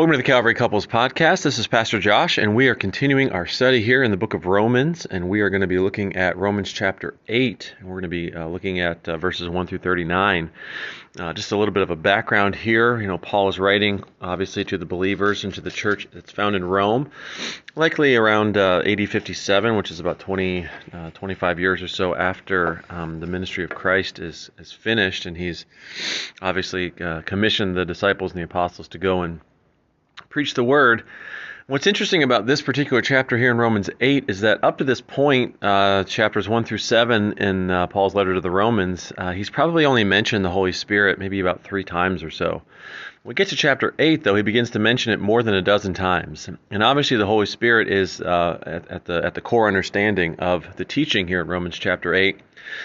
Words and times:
Welcome 0.00 0.12
to 0.12 0.16
the 0.16 0.22
Calvary 0.22 0.54
Couples 0.54 0.86
Podcast. 0.86 1.42
This 1.42 1.58
is 1.58 1.66
Pastor 1.66 1.98
Josh, 1.98 2.38
and 2.38 2.56
we 2.56 2.68
are 2.68 2.74
continuing 2.74 3.32
our 3.32 3.46
study 3.46 3.82
here 3.82 4.02
in 4.02 4.10
the 4.10 4.16
book 4.16 4.32
of 4.32 4.46
Romans, 4.46 5.04
and 5.04 5.28
we 5.28 5.42
are 5.42 5.50
going 5.50 5.60
to 5.60 5.66
be 5.66 5.78
looking 5.78 6.16
at 6.16 6.38
Romans 6.38 6.72
chapter 6.72 7.12
8, 7.28 7.74
and 7.78 7.86
we're 7.86 8.00
going 8.00 8.04
to 8.04 8.08
be 8.08 8.34
uh, 8.34 8.46
looking 8.46 8.80
at 8.80 9.06
uh, 9.06 9.18
verses 9.18 9.46
1 9.46 9.66
through 9.66 9.80
39. 9.80 10.50
Uh, 11.18 11.34
just 11.34 11.52
a 11.52 11.56
little 11.58 11.74
bit 11.74 11.82
of 11.82 11.90
a 11.90 11.96
background 11.96 12.54
here. 12.54 12.98
You 12.98 13.08
know, 13.08 13.18
Paul 13.18 13.50
is 13.50 13.58
writing, 13.58 14.02
obviously, 14.22 14.64
to 14.64 14.78
the 14.78 14.86
believers 14.86 15.44
and 15.44 15.52
to 15.52 15.60
the 15.60 15.70
church 15.70 16.08
that's 16.14 16.32
found 16.32 16.56
in 16.56 16.64
Rome, 16.64 17.10
likely 17.76 18.16
around 18.16 18.56
uh, 18.56 18.80
AD 18.82 19.06
57, 19.06 19.76
which 19.76 19.90
is 19.90 20.00
about 20.00 20.18
20, 20.18 20.66
uh, 20.94 21.10
25 21.10 21.60
years 21.60 21.82
or 21.82 21.88
so 21.88 22.14
after 22.14 22.82
um, 22.88 23.20
the 23.20 23.26
ministry 23.26 23.64
of 23.64 23.70
Christ 23.70 24.18
is, 24.18 24.50
is 24.58 24.72
finished, 24.72 25.26
and 25.26 25.36
he's 25.36 25.66
obviously 26.40 26.90
uh, 27.02 27.20
commissioned 27.20 27.76
the 27.76 27.84
disciples 27.84 28.32
and 28.32 28.38
the 28.38 28.44
apostles 28.44 28.88
to 28.88 28.98
go 28.98 29.20
and 29.20 29.40
preach 30.30 30.54
the 30.54 30.64
word. 30.64 31.02
What's 31.66 31.86
interesting 31.86 32.22
about 32.22 32.46
this 32.46 32.62
particular 32.62 33.02
chapter 33.02 33.36
here 33.36 33.50
in 33.50 33.58
Romans 33.58 33.90
8 34.00 34.24
is 34.28 34.40
that 34.40 34.64
up 34.64 34.78
to 34.78 34.84
this 34.84 35.00
point, 35.00 35.56
uh, 35.60 36.04
chapters 36.04 36.48
1 36.48 36.64
through 36.64 36.78
7 36.78 37.34
in 37.34 37.70
uh, 37.70 37.88
Paul's 37.88 38.14
letter 38.14 38.34
to 38.34 38.40
the 38.40 38.50
Romans, 38.50 39.12
uh, 39.18 39.32
he's 39.32 39.50
probably 39.50 39.84
only 39.84 40.04
mentioned 40.04 40.44
the 40.44 40.50
Holy 40.50 40.72
Spirit 40.72 41.18
maybe 41.18 41.40
about 41.40 41.62
three 41.62 41.84
times 41.84 42.22
or 42.22 42.30
so. 42.30 42.62
When 43.22 43.30
we 43.30 43.34
get 43.34 43.48
to 43.48 43.56
chapter 43.56 43.92
8, 43.98 44.24
though, 44.24 44.34
he 44.34 44.42
begins 44.42 44.70
to 44.70 44.78
mention 44.78 45.12
it 45.12 45.20
more 45.20 45.42
than 45.42 45.54
a 45.54 45.62
dozen 45.62 45.94
times. 45.94 46.48
And 46.70 46.82
obviously, 46.82 47.16
the 47.16 47.26
Holy 47.26 47.46
Spirit 47.46 47.88
is 47.88 48.20
uh, 48.20 48.58
at, 48.62 48.88
at, 48.88 49.04
the, 49.04 49.24
at 49.24 49.34
the 49.34 49.40
core 49.40 49.68
understanding 49.68 50.36
of 50.38 50.76
the 50.76 50.84
teaching 50.84 51.28
here 51.28 51.40
in 51.40 51.48
Romans 51.48 51.76
chapter 51.76 52.14
8. 52.14 52.40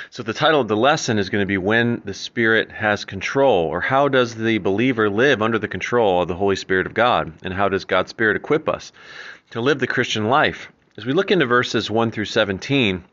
So 0.09 0.23
the 0.23 0.33
title 0.33 0.61
of 0.61 0.67
the 0.67 0.77
lesson 0.77 1.19
is 1.19 1.29
going 1.29 1.41
to 1.41 1.45
be 1.45 1.57
When 1.57 2.01
the 2.05 2.13
Spirit 2.13 2.71
Has 2.71 3.05
Control, 3.05 3.65
or 3.65 3.81
How 3.81 4.07
Does 4.07 4.35
the 4.35 4.57
Believer 4.59 5.09
Live 5.09 5.41
Under 5.41 5.59
the 5.59 5.67
Control 5.67 6.21
of 6.21 6.27
the 6.27 6.35
Holy 6.35 6.55
Spirit 6.55 6.87
of 6.87 6.93
God? 6.93 7.33
And 7.43 7.53
how 7.53 7.69
does 7.69 7.85
God's 7.85 8.11
Spirit 8.11 8.37
equip 8.37 8.69
us 8.69 8.91
to 9.51 9.61
live 9.61 9.79
the 9.79 9.87
Christian 9.87 10.29
life? 10.29 10.71
As 10.97 11.05
we 11.05 11.13
look 11.13 11.31
into 11.31 11.45
verses 11.45 11.91
1 11.91 12.11
through 12.11 12.25
17, 12.25 13.03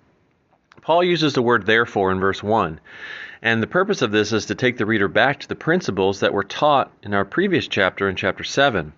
Paul 0.82 1.04
uses 1.04 1.32
the 1.32 1.42
word 1.42 1.66
therefore 1.66 2.12
in 2.12 2.20
verse 2.20 2.42
1. 2.42 2.80
And 3.42 3.62
the 3.62 3.66
purpose 3.66 4.02
of 4.02 4.12
this 4.12 4.32
is 4.32 4.46
to 4.46 4.54
take 4.54 4.76
the 4.76 4.86
reader 4.86 5.08
back 5.08 5.40
to 5.40 5.48
the 5.48 5.56
principles 5.56 6.20
that 6.20 6.32
were 6.32 6.44
taught 6.44 6.92
in 7.02 7.12
our 7.12 7.24
previous 7.24 7.66
chapter 7.66 8.08
in 8.08 8.14
chapter 8.14 8.44
7. 8.44 8.92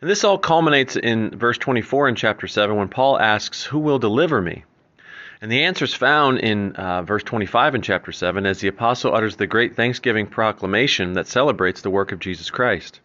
And 0.00 0.10
this 0.10 0.24
all 0.24 0.38
culminates 0.38 0.96
in 0.96 1.30
verse 1.30 1.58
24 1.58 2.08
in 2.08 2.14
chapter 2.16 2.46
7 2.46 2.76
when 2.76 2.88
Paul 2.88 3.18
asks, 3.18 3.64
Who 3.64 3.78
will 3.78 3.98
deliver 3.98 4.42
me? 4.42 4.64
And 5.42 5.52
the 5.52 5.64
answer 5.64 5.84
is 5.84 5.94
found 5.94 6.38
in 6.38 6.74
uh, 6.76 7.02
verse 7.02 7.22
25 7.22 7.74
in 7.74 7.82
chapter 7.82 8.10
7 8.10 8.46
as 8.46 8.60
the 8.60 8.68
apostle 8.68 9.14
utters 9.14 9.36
the 9.36 9.46
great 9.46 9.76
thanksgiving 9.76 10.26
proclamation 10.26 11.12
that 11.12 11.26
celebrates 11.26 11.82
the 11.82 11.90
work 11.90 12.10
of 12.10 12.20
Jesus 12.20 12.48
Christ. 12.48 13.00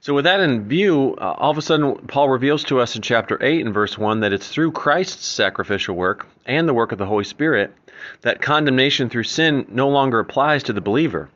So, 0.00 0.14
with 0.14 0.24
that 0.24 0.40
in 0.40 0.68
view, 0.68 1.14
uh, 1.20 1.34
all 1.36 1.50
of 1.50 1.58
a 1.58 1.62
sudden, 1.62 1.96
Paul 2.06 2.28
reveals 2.28 2.64
to 2.64 2.80
us 2.80 2.96
in 2.96 3.02
chapter 3.02 3.38
8 3.42 3.64
and 3.64 3.74
verse 3.74 3.98
1 3.98 4.20
that 4.20 4.32
it's 4.32 4.48
through 4.48 4.72
Christ's 4.72 5.26
sacrificial 5.26 5.94
work 5.94 6.26
and 6.46 6.68
the 6.68 6.74
work 6.74 6.92
of 6.92 6.98
the 6.98 7.06
Holy 7.06 7.24
Spirit 7.24 7.74
that 8.22 8.40
condemnation 8.40 9.08
through 9.08 9.24
sin 9.24 9.66
no 9.68 9.88
longer 9.88 10.20
applies 10.20 10.62
to 10.64 10.72
the 10.72 10.80
believer. 10.80 11.28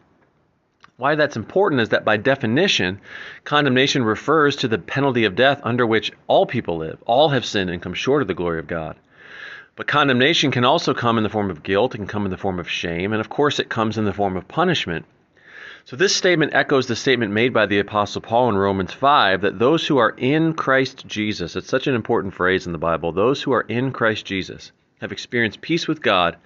Why 0.97 1.15
that's 1.15 1.37
important 1.37 1.81
is 1.81 1.89
that 1.91 2.05
by 2.05 2.17
definition, 2.19 3.01
condemnation 3.45 4.05
refers 4.05 4.57
to 4.57 4.69
the 4.69 4.79
penalty 4.79 5.25
of 5.25 5.35
death 5.35 5.61
under 5.63 5.87
which 5.87 6.13
all 6.27 6.47
people 6.47 6.77
live. 6.77 7.03
All 7.07 7.31
have 7.31 7.45
sinned 7.45 7.71
and 7.71 7.83
come 7.83 7.95
short 7.95 8.23
of 8.23 8.29
the 8.29 8.35
glory 8.35 8.59
of 8.59 8.67
God. 8.67 8.97
But 9.77 9.87
condemnation 9.87 10.51
can 10.51 10.65
also 10.65 10.95
come 10.95 11.17
in 11.17 11.25
the 11.25 11.31
form 11.31 11.51
of 11.51 11.63
guilt, 11.63 11.95
it 11.95 11.99
can 11.99 12.07
come 12.07 12.25
in 12.25 12.31
the 12.31 12.37
form 12.37 12.59
of 12.59 12.69
shame, 12.69 13.13
and 13.13 13.21
of 13.21 13.31
course 13.31 13.59
it 13.59 13.69
comes 13.69 13.97
in 13.97 14.05
the 14.05 14.13
form 14.13 14.37
of 14.37 14.49
punishment. 14.49 15.07
So 15.85 15.97
this 15.97 16.15
statement 16.15 16.55
echoes 16.55 16.87
the 16.87 16.97
statement 16.97 17.33
made 17.33 17.53
by 17.53 17.67
the 17.67 17.79
Apostle 17.79 18.21
Paul 18.21 18.51
in 18.51 18.57
Romans 18.57 18.93
5 18.93 19.41
that 19.41 19.59
those 19.59 19.87
who 19.87 19.97
are 19.97 20.15
in 20.17 20.55
Christ 20.55 21.07
Jesus, 21.07 21.57
it's 21.57 21.69
such 21.69 21.87
an 21.87 21.95
important 21.95 22.35
phrase 22.35 22.67
in 22.67 22.73
the 22.73 22.79
Bible, 22.79 23.13
those 23.13 23.43
who 23.43 23.53
are 23.53 23.63
in 23.63 23.91
Christ 23.93 24.27
Jesus 24.27 24.73
have 25.01 25.13
experienced 25.13 25.61
peace 25.61 25.89
with 25.89 26.03
God, 26.03 26.37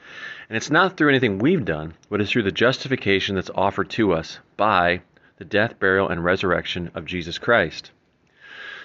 and 0.49 0.57
it's 0.57 0.71
not 0.71 0.97
through 0.97 1.09
anything 1.09 1.39
we've 1.39 1.65
done, 1.65 1.95
but 2.09 2.21
it's 2.21 2.31
through 2.31 2.45
the 2.45 2.53
justification 2.53 3.35
that's 3.35 3.51
offered 3.55 3.91
to 3.91 4.13
us 4.13 4.39
by 4.57 5.01
the 5.39 5.45
death, 5.45 5.79
burial, 5.81 6.09
and 6.09 6.23
resurrection 6.23 6.91
of 6.95 7.05
Jesus 7.05 7.39
Christ. 7.39 7.91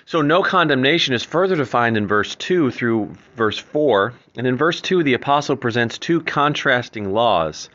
So 0.09 0.23
no 0.23 0.41
condemnation 0.41 1.13
is 1.13 1.23
further 1.23 1.55
defined 1.55 1.95
in 1.95 2.07
verse 2.07 2.33
2 2.33 2.71
through 2.71 3.15
verse 3.35 3.59
4. 3.59 4.11
And 4.37 4.47
in 4.47 4.57
verse 4.57 4.81
2, 4.81 5.03
the 5.03 5.13
apostle 5.13 5.55
presents 5.55 5.99
two 5.99 6.21
contrasting 6.21 7.13
laws. 7.13 7.69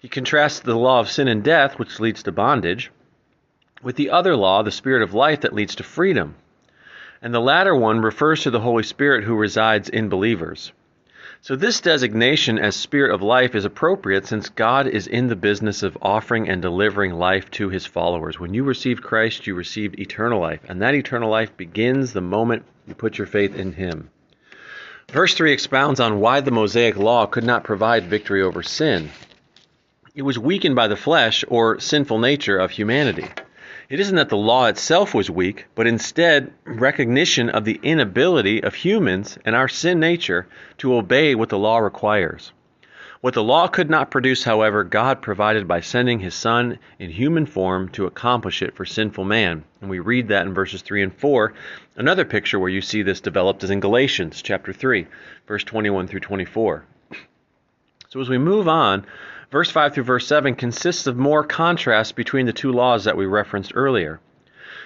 He 0.00 0.08
contrasts 0.08 0.58
the 0.58 0.74
law 0.74 0.98
of 0.98 1.08
sin 1.08 1.28
and 1.28 1.44
death, 1.44 1.78
which 1.78 2.00
leads 2.00 2.24
to 2.24 2.32
bondage, 2.32 2.90
with 3.80 3.94
the 3.94 4.10
other 4.10 4.34
law, 4.34 4.64
the 4.64 4.72
spirit 4.72 5.04
of 5.04 5.14
life, 5.14 5.42
that 5.42 5.54
leads 5.54 5.76
to 5.76 5.84
freedom. 5.84 6.34
And 7.22 7.32
the 7.32 7.38
latter 7.38 7.76
one 7.76 8.00
refers 8.00 8.42
to 8.42 8.50
the 8.50 8.58
Holy 8.58 8.82
Spirit 8.82 9.22
who 9.22 9.36
resides 9.36 9.88
in 9.88 10.08
believers. 10.08 10.72
So, 11.40 11.54
this 11.54 11.80
designation 11.80 12.58
as 12.58 12.74
Spirit 12.74 13.14
of 13.14 13.22
life 13.22 13.54
is 13.54 13.64
appropriate 13.64 14.26
since 14.26 14.48
God 14.48 14.88
is 14.88 15.06
in 15.06 15.28
the 15.28 15.36
business 15.36 15.84
of 15.84 15.96
offering 16.02 16.48
and 16.48 16.60
delivering 16.60 17.14
life 17.14 17.48
to 17.52 17.68
his 17.68 17.86
followers. 17.86 18.40
When 18.40 18.54
you 18.54 18.64
received 18.64 19.04
Christ, 19.04 19.46
you 19.46 19.54
received 19.54 20.00
eternal 20.00 20.40
life, 20.40 20.60
and 20.68 20.82
that 20.82 20.94
eternal 20.94 21.30
life 21.30 21.56
begins 21.56 22.12
the 22.12 22.20
moment 22.20 22.64
you 22.88 22.94
put 22.94 23.18
your 23.18 23.26
faith 23.28 23.54
in 23.54 23.72
him. 23.72 24.10
Verse 25.12 25.32
3 25.34 25.52
expounds 25.52 26.00
on 26.00 26.20
why 26.20 26.40
the 26.40 26.50
Mosaic 26.50 26.96
law 26.96 27.24
could 27.24 27.44
not 27.44 27.64
provide 27.64 28.04
victory 28.04 28.42
over 28.42 28.62
sin. 28.62 29.10
It 30.14 30.22
was 30.22 30.38
weakened 30.38 30.74
by 30.74 30.88
the 30.88 30.96
flesh 30.96 31.44
or 31.46 31.78
sinful 31.78 32.18
nature 32.18 32.58
of 32.58 32.72
humanity. 32.72 33.28
It 33.90 34.00
isn't 34.00 34.16
that 34.16 34.28
the 34.28 34.36
law 34.36 34.66
itself 34.66 35.14
was 35.14 35.30
weak, 35.30 35.64
but 35.74 35.86
instead 35.86 36.52
recognition 36.66 37.48
of 37.48 37.64
the 37.64 37.80
inability 37.82 38.62
of 38.62 38.74
humans 38.74 39.38
and 39.46 39.56
our 39.56 39.66
sin 39.66 39.98
nature 39.98 40.46
to 40.76 40.94
obey 40.94 41.34
what 41.34 41.48
the 41.48 41.58
law 41.58 41.78
requires. 41.78 42.52
What 43.22 43.32
the 43.32 43.42
law 43.42 43.66
could 43.66 43.88
not 43.88 44.10
produce, 44.10 44.44
however, 44.44 44.84
God 44.84 45.22
provided 45.22 45.66
by 45.66 45.80
sending 45.80 46.20
his 46.20 46.34
Son 46.34 46.78
in 46.98 47.10
human 47.10 47.46
form 47.46 47.88
to 47.90 48.04
accomplish 48.04 48.60
it 48.60 48.76
for 48.76 48.84
sinful 48.84 49.24
man. 49.24 49.64
And 49.80 49.88
we 49.88 50.00
read 50.00 50.28
that 50.28 50.46
in 50.46 50.52
verses 50.52 50.82
3 50.82 51.04
and 51.04 51.14
4. 51.14 51.54
Another 51.96 52.26
picture 52.26 52.58
where 52.58 52.68
you 52.68 52.82
see 52.82 53.00
this 53.00 53.22
developed 53.22 53.64
is 53.64 53.70
in 53.70 53.80
Galatians 53.80 54.42
chapter 54.42 54.74
3, 54.74 55.06
verse 55.46 55.64
21 55.64 56.08
through 56.08 56.20
24. 56.20 56.84
So 58.10 58.20
as 58.20 58.28
we 58.28 58.36
move 58.36 58.68
on, 58.68 59.06
Verse 59.50 59.70
5 59.70 59.94
through 59.94 60.04
verse 60.04 60.26
7 60.26 60.54
consists 60.54 61.06
of 61.06 61.16
more 61.16 61.42
contrast 61.42 62.16
between 62.16 62.44
the 62.44 62.52
two 62.52 62.70
laws 62.70 63.04
that 63.04 63.16
we 63.16 63.24
referenced 63.24 63.72
earlier. 63.74 64.20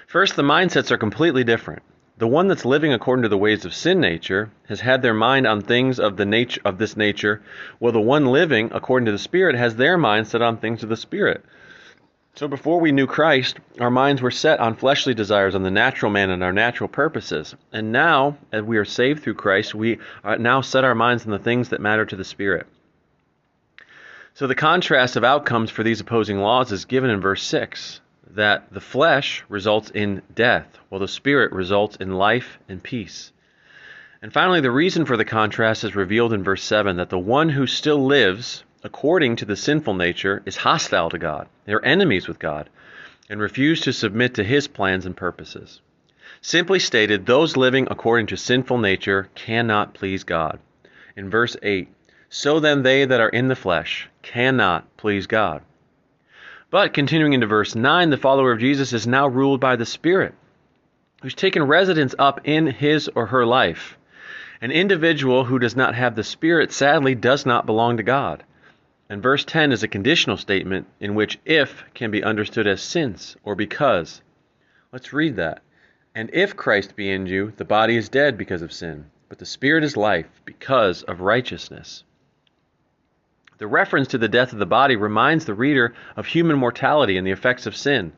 First, 0.06 0.37
the 0.37 0.43
mindsets 0.43 0.93
are 0.93 0.99
completely 0.99 1.43
different. 1.43 1.83
The 2.19 2.28
one 2.28 2.47
that's 2.47 2.65
living 2.65 2.93
according 2.93 3.25
to 3.25 3.28
the 3.28 3.39
ways 3.39 3.65
of 3.65 3.75
sin 3.75 3.99
nature 3.99 4.50
has 4.69 4.81
had 4.81 5.03
their 5.03 5.15
mind 5.15 5.49
on 5.49 5.62
things 5.62 5.99
of 5.99 6.17
the 6.17 6.25
nature 6.25 6.61
of 6.65 6.78
this 6.78 6.97
nature, 6.97 7.43
while 7.81 7.91
the 7.91 8.00
one 8.00 8.27
living 8.27 8.71
according 8.73 9.06
to 9.06 9.12
the 9.12 9.19
Spirit 9.19 9.56
has 9.56 9.75
their 9.75 9.99
mind 9.99 10.28
set 10.28 10.43
on 10.43 10.59
things 10.59 10.84
of 10.84 10.89
the 10.89 10.97
Spirit. 10.97 11.44
So 12.34 12.47
before 12.47 12.79
we 12.79 12.93
knew 12.93 13.09
Christ, 13.09 13.59
our 13.81 13.91
minds 13.91 14.23
were 14.23 14.31
set 14.31 14.61
on 14.61 14.77
fleshly 14.77 15.12
desires, 15.12 15.56
on 15.56 15.65
the 15.65 15.73
natural 15.73 16.12
man 16.12 16.31
and 16.31 16.44
our 16.44 16.53
natural 16.53 16.89
purposes. 16.89 17.56
And 17.73 17.91
now, 17.91 18.39
as 18.53 18.62
we 18.62 18.77
are 18.77 18.84
saved 18.84 19.25
through 19.25 19.34
Christ, 19.34 19.75
we 19.75 19.99
uh, 20.23 20.37
now 20.37 20.61
set 20.61 20.84
our 20.84 20.94
minds 20.94 21.25
on 21.25 21.33
the 21.33 21.41
things 21.41 21.71
that 21.71 21.81
matter 21.81 22.06
to 22.06 22.15
the 22.15 22.25
Spirit. 22.25 22.69
So 24.42 24.48
the 24.48 24.56
contrast 24.56 25.14
of 25.14 25.22
outcomes 25.22 25.70
for 25.70 25.84
these 25.84 26.00
opposing 26.00 26.41
laws 26.41 26.72
is 26.72 26.84
given 26.84 27.10
in 27.10 27.20
verse 27.20 27.44
6 27.44 28.00
that 28.32 28.72
the 28.72 28.80
flesh 28.80 29.44
results 29.48 29.88
in 29.91 30.20
death, 30.34 30.80
while 30.88 30.98
the 30.98 31.06
spirit 31.06 31.53
results 31.53 31.94
in 31.94 32.16
life 32.16 32.58
and 32.69 32.82
peace. 32.82 33.31
And 34.20 34.32
finally, 34.32 34.60
the 34.60 34.72
reason 34.72 35.04
for 35.04 35.16
the 35.16 35.25
contrast 35.25 35.84
is 35.84 35.94
revealed 35.94 36.32
in 36.32 36.42
verse 36.42 36.64
7 36.64 36.97
that 36.97 37.08
the 37.08 37.20
one 37.20 37.50
who 37.50 37.69
still 37.69 38.04
lives 38.04 38.64
according 38.82 39.36
to 39.36 39.44
the 39.44 39.54
sinful 39.54 39.94
nature 39.94 40.42
is 40.44 40.56
hostile 40.56 41.10
to 41.10 41.19
God. 41.19 41.47
They're 41.64 41.84
enemies 41.84 42.26
with 42.26 42.40
God 42.40 42.69
and 43.31 43.40
refuse 43.40 43.82
to 43.82 43.93
submit 43.93 44.34
to 44.34 44.43
his 44.43 44.67
plans 44.67 45.06
and 45.06 45.17
purposes. 45.17 45.81
Simply 46.40 46.81
stated, 46.81 47.26
those 47.26 47.56
living 47.56 47.87
according 47.93 48.26
to 48.26 48.37
sinful 48.37 48.78
nature 48.78 49.28
cannot 49.37 49.94
please 49.94 50.25
God. 50.25 50.58
In 51.14 51.31
verse 51.31 51.56
8, 51.62 51.87
so 52.34 52.61
then 52.61 52.82
they 52.82 53.05
that 53.05 53.20
are 53.20 53.29
in 53.29 53.49
the 53.49 53.55
flesh 53.55 54.08
cannot 54.23 54.96
please 54.96 55.26
God. 55.26 55.61
But 56.70 56.94
continuing 56.94 57.34
into 57.34 57.46
verse 57.46 57.75
9, 57.75 58.08
the 58.08 58.17
follower 58.17 58.52
of 58.52 58.58
Jesus 58.58 58.94
is 58.94 59.06
now 59.06 59.29
ruled 59.29 59.61
by 59.61 59.76
the 59.76 59.84
Spirit, 59.84 60.32
who's 61.20 61.34
taken 61.34 61.62
residence 61.64 62.14
up 62.19 62.40
in 62.44 62.67
his 62.69 63.06
or 63.14 63.26
her 63.26 63.44
life. 63.44 63.99
An 64.62 64.70
individual 64.70 65.44
who 65.44 65.58
does 65.58 65.76
not 65.76 65.94
have 65.94 66.17
the 66.17 66.25
Spirit 66.25 66.73
sadly 66.73 67.14
does 67.14 67.44
not 67.44 67.67
belong 67.67 67.99
to 67.99 68.02
God. 68.02 68.44
And 69.11 69.23
verse 69.23 69.44
10 69.44 69.70
is 69.70 69.82
a 69.82 69.88
conditional 69.88 70.38
statement 70.38 70.87
in 71.00 71.14
which 71.14 71.38
if 71.44 71.84
can 71.93 72.11
be 72.11 72.25
understood 72.25 72.67
as 72.67 72.81
since 72.81 73.37
or 73.44 73.55
because. 73.55 74.23
Let's 74.90 75.12
read 75.12 75.37
that. 75.37 75.61
And 76.14 76.31
if 76.32 76.56
Christ 76.56 76.96
be 76.96 77.12
in 77.12 77.26
you, 77.26 77.52
the 77.58 77.67
body 77.67 77.99
is 77.99 78.08
dead 78.08 78.38
because 78.38 78.62
of 78.62 78.73
sin, 78.73 79.11
but 79.29 79.38
the 79.38 79.44
Spirit 79.44 79.84
is 79.84 79.99
life 79.99 80.40
because 80.46 81.02
of 81.02 81.20
righteousness. 81.20 82.05
The 83.58 83.66
reference 83.66 84.08
to 84.08 84.19
the 84.19 84.28
death 84.28 84.52
of 84.52 84.58
the 84.58 84.66
body 84.66 84.96
reminds 84.96 85.44
the 85.44 85.54
reader 85.54 85.94
of 86.16 86.26
human 86.26 86.58
mortality 86.58 87.16
and 87.16 87.26
the 87.26 87.31
effects 87.32 87.66
of 87.66 87.76
sin. 87.76 88.12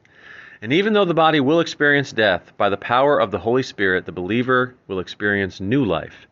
And 0.63 0.73
even 0.73 0.93
though 0.93 1.05
the 1.05 1.15
body 1.15 1.41
will 1.41 1.61
experience 1.61 2.13
death, 2.13 2.53
by 2.57 2.69
the 2.69 2.77
power 2.77 3.21
of 3.21 3.31
the 3.31 3.41
Holy 3.41 3.63
Spirit, 3.63 4.07
the 4.07 4.13
believer 4.13 4.75
will 4.87 4.99
experience 4.99 5.61
new 5.61 5.85
life. 5.85 6.27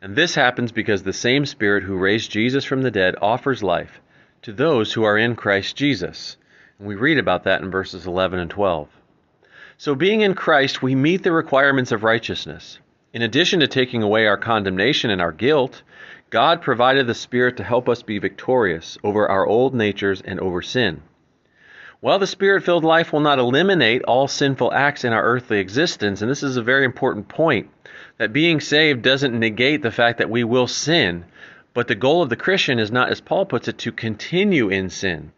And 0.00 0.14
this 0.14 0.34
happens 0.34 0.70
because 0.70 1.02
the 1.02 1.12
same 1.12 1.46
Spirit 1.46 1.82
who 1.82 1.96
raised 1.96 2.30
Jesus 2.30 2.64
from 2.64 2.82
the 2.82 2.90
dead 2.90 3.16
offers 3.22 3.62
life 3.62 4.00
to 4.42 4.52
those 4.52 4.92
who 4.92 5.02
are 5.02 5.16
in 5.16 5.34
Christ 5.34 5.76
Jesus. 5.76 6.36
And 6.78 6.86
we 6.86 6.94
read 6.94 7.18
about 7.18 7.44
that 7.44 7.62
in 7.62 7.70
verses 7.70 8.06
11 8.06 8.38
and 8.38 8.50
12. 8.50 8.88
So, 9.78 9.94
being 9.94 10.20
in 10.20 10.34
Christ, 10.34 10.82
we 10.82 10.94
meet 10.94 11.22
the 11.22 11.32
requirements 11.32 11.90
of 11.90 12.04
righteousness. 12.04 12.78
In 13.14 13.22
addition 13.22 13.60
to 13.60 13.66
taking 13.66 14.02
away 14.02 14.26
our 14.26 14.36
condemnation 14.36 15.10
and 15.10 15.20
our 15.20 15.32
guilt, 15.32 15.82
God 16.34 16.62
provided 16.62 17.06
the 17.06 17.14
Spirit 17.14 17.58
to 17.58 17.62
help 17.62 17.88
us 17.88 18.02
be 18.02 18.18
victorious 18.18 18.98
over 19.04 19.28
our 19.28 19.46
old 19.46 19.72
natures 19.72 20.20
and 20.20 20.40
over 20.40 20.62
sin. 20.62 21.00
While 22.00 22.18
the 22.18 22.26
Spirit 22.26 22.64
filled 22.64 22.82
life 22.82 23.12
will 23.12 23.20
not 23.20 23.38
eliminate 23.38 24.02
all 24.02 24.26
sinful 24.26 24.74
acts 24.74 25.04
in 25.04 25.12
our 25.12 25.22
earthly 25.22 25.60
existence, 25.60 26.22
and 26.22 26.28
this 26.28 26.42
is 26.42 26.56
a 26.56 26.62
very 26.64 26.84
important 26.84 27.28
point, 27.28 27.70
that 28.18 28.32
being 28.32 28.58
saved 28.58 29.00
doesn't 29.00 29.38
negate 29.38 29.82
the 29.82 29.92
fact 29.92 30.18
that 30.18 30.28
we 30.28 30.42
will 30.42 30.66
sin, 30.66 31.24
but 31.72 31.86
the 31.86 31.94
goal 31.94 32.20
of 32.20 32.30
the 32.30 32.36
Christian 32.36 32.80
is 32.80 32.90
not, 32.90 33.10
as 33.10 33.20
Paul 33.20 33.46
puts 33.46 33.68
it, 33.68 33.78
to 33.78 33.92
continue 33.92 34.68
in 34.70 34.90
sin. 34.90 35.30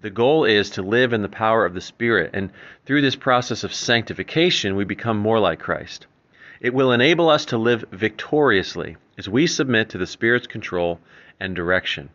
The 0.00 0.08
goal 0.08 0.46
is 0.46 0.70
to 0.70 0.82
live 0.82 1.12
in 1.12 1.20
the 1.20 1.28
power 1.28 1.66
of 1.66 1.74
the 1.74 1.82
Spirit, 1.82 2.30
and 2.32 2.48
through 2.86 3.02
this 3.02 3.14
process 3.14 3.62
of 3.62 3.74
sanctification, 3.74 4.74
we 4.74 4.86
become 4.86 5.18
more 5.18 5.38
like 5.38 5.58
Christ. 5.58 6.06
It 6.62 6.72
will 6.72 6.92
enable 6.92 7.28
us 7.28 7.44
to 7.44 7.58
live 7.58 7.84
victoriously 7.92 8.96
as 9.18 9.28
we 9.28 9.46
submit 9.46 9.90
to 9.90 9.98
the 9.98 10.06
Spirit's 10.06 10.46
control 10.46 11.00
and 11.38 11.54
direction. 11.54 12.08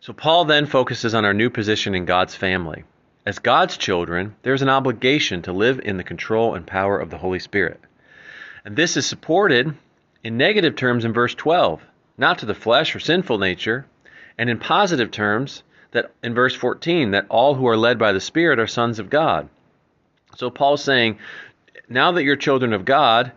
So, 0.00 0.12
Paul 0.12 0.46
then 0.46 0.66
focuses 0.66 1.14
on 1.14 1.24
our 1.24 1.34
new 1.34 1.50
position 1.50 1.94
in 1.94 2.06
God's 2.06 2.34
family. 2.34 2.84
As 3.24 3.38
God's 3.38 3.76
children, 3.76 4.34
there 4.42 4.54
is 4.54 4.62
an 4.62 4.68
obligation 4.68 5.42
to 5.42 5.52
live 5.52 5.80
in 5.84 5.96
the 5.96 6.04
control 6.04 6.54
and 6.54 6.66
power 6.66 6.98
of 6.98 7.10
the 7.10 7.18
Holy 7.18 7.38
Spirit. 7.38 7.80
And 8.64 8.76
this 8.76 8.96
is 8.96 9.06
supported 9.06 9.74
in 10.22 10.36
negative 10.36 10.76
terms 10.76 11.04
in 11.04 11.12
verse 11.12 11.34
12, 11.34 11.82
not 12.18 12.38
to 12.38 12.46
the 12.46 12.54
flesh 12.54 12.96
or 12.96 13.00
sinful 13.00 13.38
nature, 13.38 13.86
and 14.36 14.50
in 14.50 14.58
positive 14.58 15.10
terms, 15.10 15.62
that 15.92 16.10
in 16.22 16.34
verse 16.34 16.54
14 16.54 17.12
that 17.12 17.26
all 17.28 17.54
who 17.54 17.66
are 17.68 17.76
led 17.76 17.98
by 17.98 18.12
the 18.12 18.20
Spirit 18.20 18.58
are 18.58 18.66
sons 18.66 18.98
of 18.98 19.10
God. 19.10 19.48
So 20.36 20.50
Paul's 20.50 20.82
saying, 20.82 21.18
now 21.88 22.12
that 22.12 22.24
you're 22.24 22.36
children 22.36 22.72
of 22.72 22.84
God, 22.84 23.32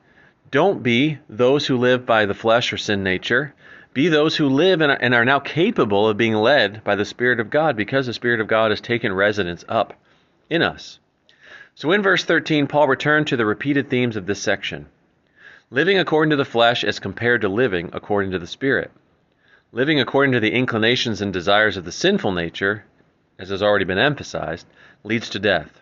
don't 0.50 0.82
be 0.82 1.20
those 1.30 1.68
who 1.68 1.78
live 1.78 2.06
by 2.06 2.26
the 2.26 2.34
flesh 2.34 2.72
or 2.72 2.78
sin 2.78 3.04
nature. 3.04 3.54
Be 3.94 4.08
those 4.08 4.36
who 4.36 4.48
live 4.48 4.82
and 4.82 5.14
are 5.14 5.26
now 5.26 5.40
capable 5.40 6.08
of 6.08 6.18
being 6.18 6.36
led 6.36 6.84
by 6.84 6.96
the 6.96 7.06
Spirit 7.06 7.40
of 7.40 7.50
God 7.50 7.76
because 7.76 8.06
the 8.06 8.14
Spirit 8.14 8.40
of 8.40 8.48
God 8.48 8.72
has 8.72 8.80
taken 8.80 9.12
residence 9.12 9.66
up 9.68 9.94
in 10.50 10.62
us. 10.62 11.00
So 11.76 11.92
in 11.92 12.02
verse 12.02 12.24
13, 12.24 12.68
Paul 12.68 12.88
returned 12.88 13.28
to 13.28 13.38
the 13.38 13.46
repeated 13.46 13.90
themes 13.90 14.16
of 14.16 14.26
this 14.26 14.42
section 14.42 14.88
living 15.70 16.00
according 16.00 16.30
to 16.30 16.36
the 16.38 16.46
flesh 16.46 16.84
as 16.84 17.00
compared 17.00 17.42
to 17.42 17.50
living 17.50 17.90
according 17.92 18.32
to 18.32 18.40
the 18.40 18.48
Spirit. 18.48 18.92
Living 19.74 20.00
according 20.00 20.32
to 20.32 20.40
the 20.40 20.54
inclinations 20.54 21.22
and 21.22 21.34
desires 21.34 21.76
of 21.76 21.84
the 21.84 21.92
sinful 21.92 22.32
nature, 22.32 22.86
as 23.38 23.50
has 23.50 23.62
already 23.62 23.84
been 23.84 23.98
emphasized, 23.98 24.66
leads 25.04 25.30
to 25.30 25.40
death. 25.40 25.82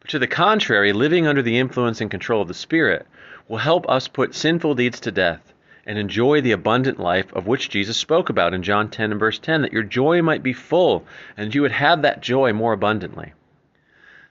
But 0.00 0.10
to 0.10 0.18
the 0.18 0.26
contrary, 0.26 0.92
living 0.92 1.26
under 1.26 1.42
the 1.42 1.58
influence 1.58 2.00
and 2.00 2.10
control 2.10 2.42
of 2.42 2.48
the 2.48 2.54
Spirit 2.54 3.06
will 3.48 3.58
help 3.58 3.88
us 3.88 4.08
put 4.08 4.34
sinful 4.34 4.74
deeds 4.74 5.00
to 5.00 5.10
death 5.10 5.52
and 5.86 5.98
enjoy 5.98 6.40
the 6.40 6.52
abundant 6.52 6.98
life 6.98 7.32
of 7.32 7.46
which 7.46 7.70
Jesus 7.70 7.96
spoke 7.96 8.28
about 8.28 8.54
in 8.54 8.62
John 8.62 8.88
10 8.88 9.10
and 9.10 9.20
verse 9.20 9.38
10, 9.38 9.62
that 9.62 9.72
your 9.72 9.82
joy 9.82 10.22
might 10.22 10.42
be 10.42 10.52
full 10.52 11.04
and 11.36 11.54
you 11.54 11.62
would 11.62 11.72
have 11.72 12.02
that 12.02 12.22
joy 12.22 12.52
more 12.52 12.72
abundantly. 12.72 13.32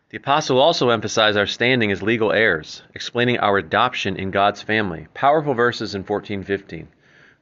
The 0.10 0.18
apostle 0.18 0.60
also 0.60 0.90
emphasized 0.90 1.38
our 1.38 1.46
standing 1.46 1.92
as 1.92 2.02
legal 2.02 2.32
heirs, 2.32 2.82
explaining 2.96 3.38
our 3.38 3.60
adoption 3.60 4.16
in 4.16 4.32
God's 4.32 4.64
family. 4.64 5.08
Powerful 5.14 5.54
verses 5.54 5.94
in 5.94 6.04
14:15. 6.04 6.88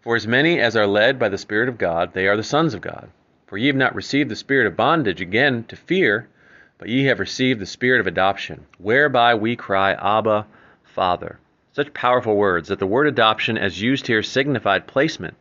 For 0.02 0.18
as 0.18 0.28
many 0.28 0.60
as 0.60 0.76
are 0.76 0.88
led 0.88 1.18
by 1.18 1.30
the 1.30 1.38
Spirit 1.38 1.70
of 1.70 1.78
God, 1.78 2.14
they 2.14 2.28
are 2.28 2.36
the 2.36 2.44
sons 2.44 2.74
of 2.74 2.82
God. 2.82 3.10
For 3.46 3.58
ye 3.58 3.68
have 3.68 3.78
not 3.78 3.96
received 3.96 4.30
the 4.30 4.36
spirit 4.36 4.68
of 4.68 4.76
bondage 4.76 5.22
again 5.22 5.64
to 5.70 5.78
fear, 5.78 6.28
but 6.78 6.90
ye 6.90 7.06
have 7.06 7.20
received 7.20 7.60
the 7.60 7.66
spirit 7.66 8.00
of 8.00 8.08
adoption, 8.08 8.66
whereby 8.78 9.36
we 9.36 9.56
cry, 9.56 9.94
Abba, 9.94 10.46
Father. 10.84 11.40
Such 11.74 11.94
powerful 11.94 12.36
words 12.36 12.70
that 12.70 12.80
the 12.80 12.88
word 12.88 13.08
adoption, 13.08 13.58
as 13.58 13.82
used 13.82 14.08
here, 14.08 14.24
signified 14.24 14.88
placement 14.88 15.36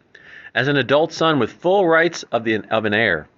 as 0.55 0.69
an 0.69 0.77
adult 0.79 1.13
son 1.13 1.39
with 1.39 1.53
full 1.53 1.87
rights 1.87 2.23
of, 2.33 2.45
the, 2.45 2.63
of 2.71 2.87
an 2.87 2.95
heir. 2.95 3.29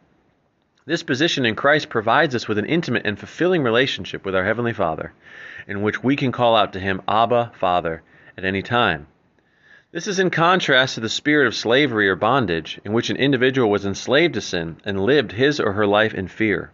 This 0.87 1.03
position 1.03 1.45
in 1.45 1.57
Christ 1.57 1.89
provides 1.89 2.35
us 2.35 2.47
with 2.47 2.59
an 2.59 2.65
intimate 2.65 3.05
and 3.05 3.19
fulfilling 3.19 3.63
relationship 3.63 4.25
with 4.25 4.37
our 4.37 4.45
Heavenly 4.45 4.73
Father, 4.73 5.13
in 5.67 5.83
which 5.83 6.03
we 6.03 6.15
can 6.15 6.33
call 6.33 6.55
out 6.55 6.73
to 6.75 6.81
Him, 6.81 7.03
Abba, 7.09 7.53
Father, 7.55 8.03
at 8.37 8.45
any 8.45 8.63
time. 8.63 9.09
This 9.91 10.07
is 10.07 10.19
in 10.19 10.31
contrast 10.31 10.95
to 10.95 11.01
the 11.01 11.09
spirit 11.09 11.47
of 11.49 11.55
slavery 11.55 12.09
or 12.09 12.15
bondage, 12.15 12.81
in 12.85 12.93
which 12.93 13.11
an 13.11 13.17
individual 13.17 13.69
was 13.69 13.85
enslaved 13.85 14.35
to 14.35 14.41
sin 14.41 14.77
and 14.85 15.01
lived 15.01 15.33
his 15.33 15.59
or 15.59 15.73
her 15.73 15.87
life 15.87 16.15
in 16.15 16.29
fear. 16.29 16.71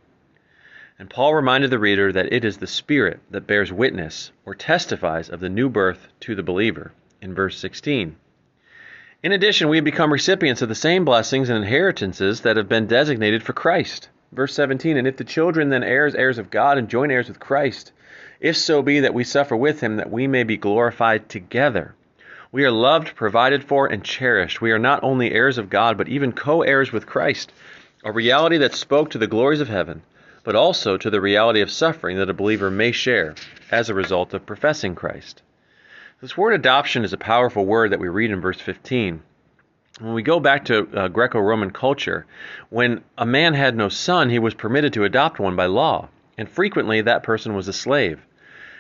And 0.97 1.11
Paul 1.11 1.35
reminded 1.35 1.71
the 1.71 1.79
reader 1.81 2.13
that 2.13 2.33
it 2.33 2.45
is 2.45 2.59
the 2.59 2.69
Spirit 2.69 3.19
that 3.31 3.49
bears 3.49 3.73
witness 3.73 4.31
or 4.47 4.55
testifies 4.55 5.29
of 5.29 5.41
the 5.41 5.49
new 5.49 5.69
birth 5.69 6.07
to 6.21 6.37
the 6.37 6.43
believer 6.45 6.93
in 7.21 7.35
verse 7.35 7.59
16. 7.59 8.15
In 9.25 9.33
addition, 9.33 9.69
we 9.69 9.79
have 9.79 9.85
become 9.85 10.13
recipients 10.13 10.63
of 10.63 10.69
the 10.69 10.75
same 10.77 11.05
blessings 11.05 11.49
and 11.49 11.59
inheritances 11.59 12.43
that 12.43 12.57
have 12.57 12.69
been 12.69 12.87
designated 12.87 13.43
for 13.43 13.53
Christ. 13.53 14.09
Verse 14.31 14.55
17, 14.55 14.97
and 14.97 15.09
if 15.09 15.17
the 15.17 15.25
children 15.25 15.69
then 15.69 15.83
heirs, 15.83 16.15
heirs 16.15 16.39
of 16.39 16.51
God, 16.51 16.79
and 16.79 16.89
joint 16.89 17.11
heirs 17.11 17.27
with 17.27 17.41
Christ, 17.41 17.91
if 18.39 18.57
so 18.57 18.81
be 18.81 19.01
that 19.01 19.15
we 19.15 19.25
suffer 19.25 19.57
with 19.57 19.81
him, 19.81 19.97
that 19.97 20.13
we 20.13 20.29
may 20.29 20.45
be 20.45 20.57
glorified 20.57 21.29
together. 21.29 21.97
We 22.53 22.65
are 22.65 22.71
loved, 22.71 23.17
provided 23.17 23.65
for, 23.65 23.89
and 23.89 24.05
cherished. 24.05 24.61
We 24.61 24.71
are 24.71 24.79
not 24.79 25.03
only 25.03 25.33
heirs 25.33 25.59
of 25.59 25.71
God, 25.71 25.99
but 25.99 26.09
even 26.09 26.31
co 26.31 26.63
heirs 26.63 26.93
with 26.93 27.05
Christ, 27.05 27.53
a 28.05 28.13
reality 28.13 28.59
that 28.59 28.75
spoke 28.75 29.11
to 29.11 29.19
the 29.19 29.27
glories 29.27 29.61
of 29.61 29.69
heaven, 29.69 30.03
but 30.45 30.55
also 30.55 30.97
to 30.97 31.11
the 31.11 31.21
reality 31.21 31.61
of 31.61 31.71
suffering 31.71 32.19
that 32.19 32.31
a 32.31 32.35
believer 32.35 32.71
may 32.71 32.93
share 32.93 33.35
as 33.71 33.89
a 33.89 33.95
result 33.95 34.35
of 34.35 34.47
professing 34.47 34.95
Christ. 34.95 35.43
This 36.21 36.37
word 36.37 36.55
adoption 36.55 37.05
is 37.05 37.13
a 37.13 37.19
powerful 37.19 37.67
word 37.67 37.91
that 37.91 37.99
we 37.99 38.09
read 38.09 38.31
in 38.31 38.41
verse 38.41 38.61
15. 38.61 39.23
When 40.01 40.15
we 40.15 40.23
go 40.23 40.41
back 40.41 40.65
to 40.67 40.89
uh, 40.95 41.09
Greco 41.09 41.39
Roman 41.39 41.71
culture, 41.71 42.27
when 42.69 43.03
a 43.17 43.27
man 43.27 43.55
had 43.55 43.77
no 43.77 43.89
son, 43.89 44.29
he 44.29 44.39
was 44.39 44.55
permitted 44.55 44.93
to 44.95 45.05
adopt 45.05 45.39
one 45.39 45.57
by 45.57 45.67
law, 45.67 46.09
and 46.37 46.49
frequently 46.49 47.01
that 47.01 47.23
person 47.23 47.55
was 47.55 47.69
a 47.69 47.73
slave. 47.73 48.21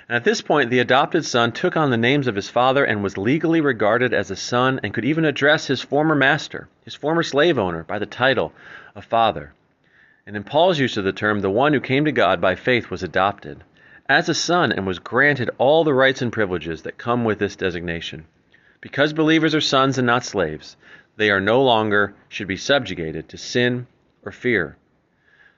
And 0.09 0.17
at 0.17 0.25
this 0.25 0.43
point, 0.43 0.71
the 0.71 0.81
adopted 0.81 1.25
son 1.25 1.53
took 1.53 1.77
on 1.77 1.91
the 1.91 1.97
names 1.97 2.27
of 2.27 2.37
his 2.37 2.51
father 2.51 2.85
and 2.85 3.03
was 3.03 3.17
legally 3.17 3.61
regarded 3.61 4.13
as 4.13 4.31
a 4.31 4.37
son 4.37 4.81
and 4.83 4.93
could 4.93 5.05
even 5.05 5.25
address 5.25 5.67
his 5.67 5.81
former 5.81 6.15
master, 6.15 6.69
his 6.85 6.95
former 6.95 7.23
slave 7.23 7.59
owner, 7.59 7.85
by 7.85 7.99
the 7.99 8.07
title 8.07 8.53
of 8.95 9.05
father. 9.05 9.55
And 10.27 10.37
in 10.37 10.45
Paul's 10.45 10.79
use 10.79 10.97
of 10.97 11.05
the 11.05 11.13
term, 11.13 11.41
the 11.41 11.51
one 11.51 11.75
who 11.75 11.81
came 11.81 12.07
to 12.07 12.13
God 12.13 12.41
by 12.41 12.55
faith 12.55 12.91
was 12.91 13.03
adopted 13.03 13.63
as 14.09 14.29
a 14.29 14.35
son 14.35 14.73
and 14.73 14.87
was 14.87 14.99
granted 14.99 15.51
all 15.59 15.85
the 15.85 15.95
rights 15.95 16.23
and 16.23 16.33
privileges 16.33 16.83
that 16.83 16.99
come 16.99 17.25
with 17.25 17.39
this 17.39 17.57
designation. 17.57 18.25
Because 18.81 19.13
believers 19.13 19.55
are 19.55 19.61
sons 19.61 19.99
and 19.99 20.07
not 20.07 20.25
slaves, 20.25 20.77
they 21.17 21.31
are 21.31 21.41
no 21.41 21.63
longer 21.63 22.15
should 22.29 22.49
be 22.49 22.57
subjugated 22.57 23.29
to 23.29 23.39
sin 23.39 23.87
or 24.23 24.33
fear. 24.33 24.77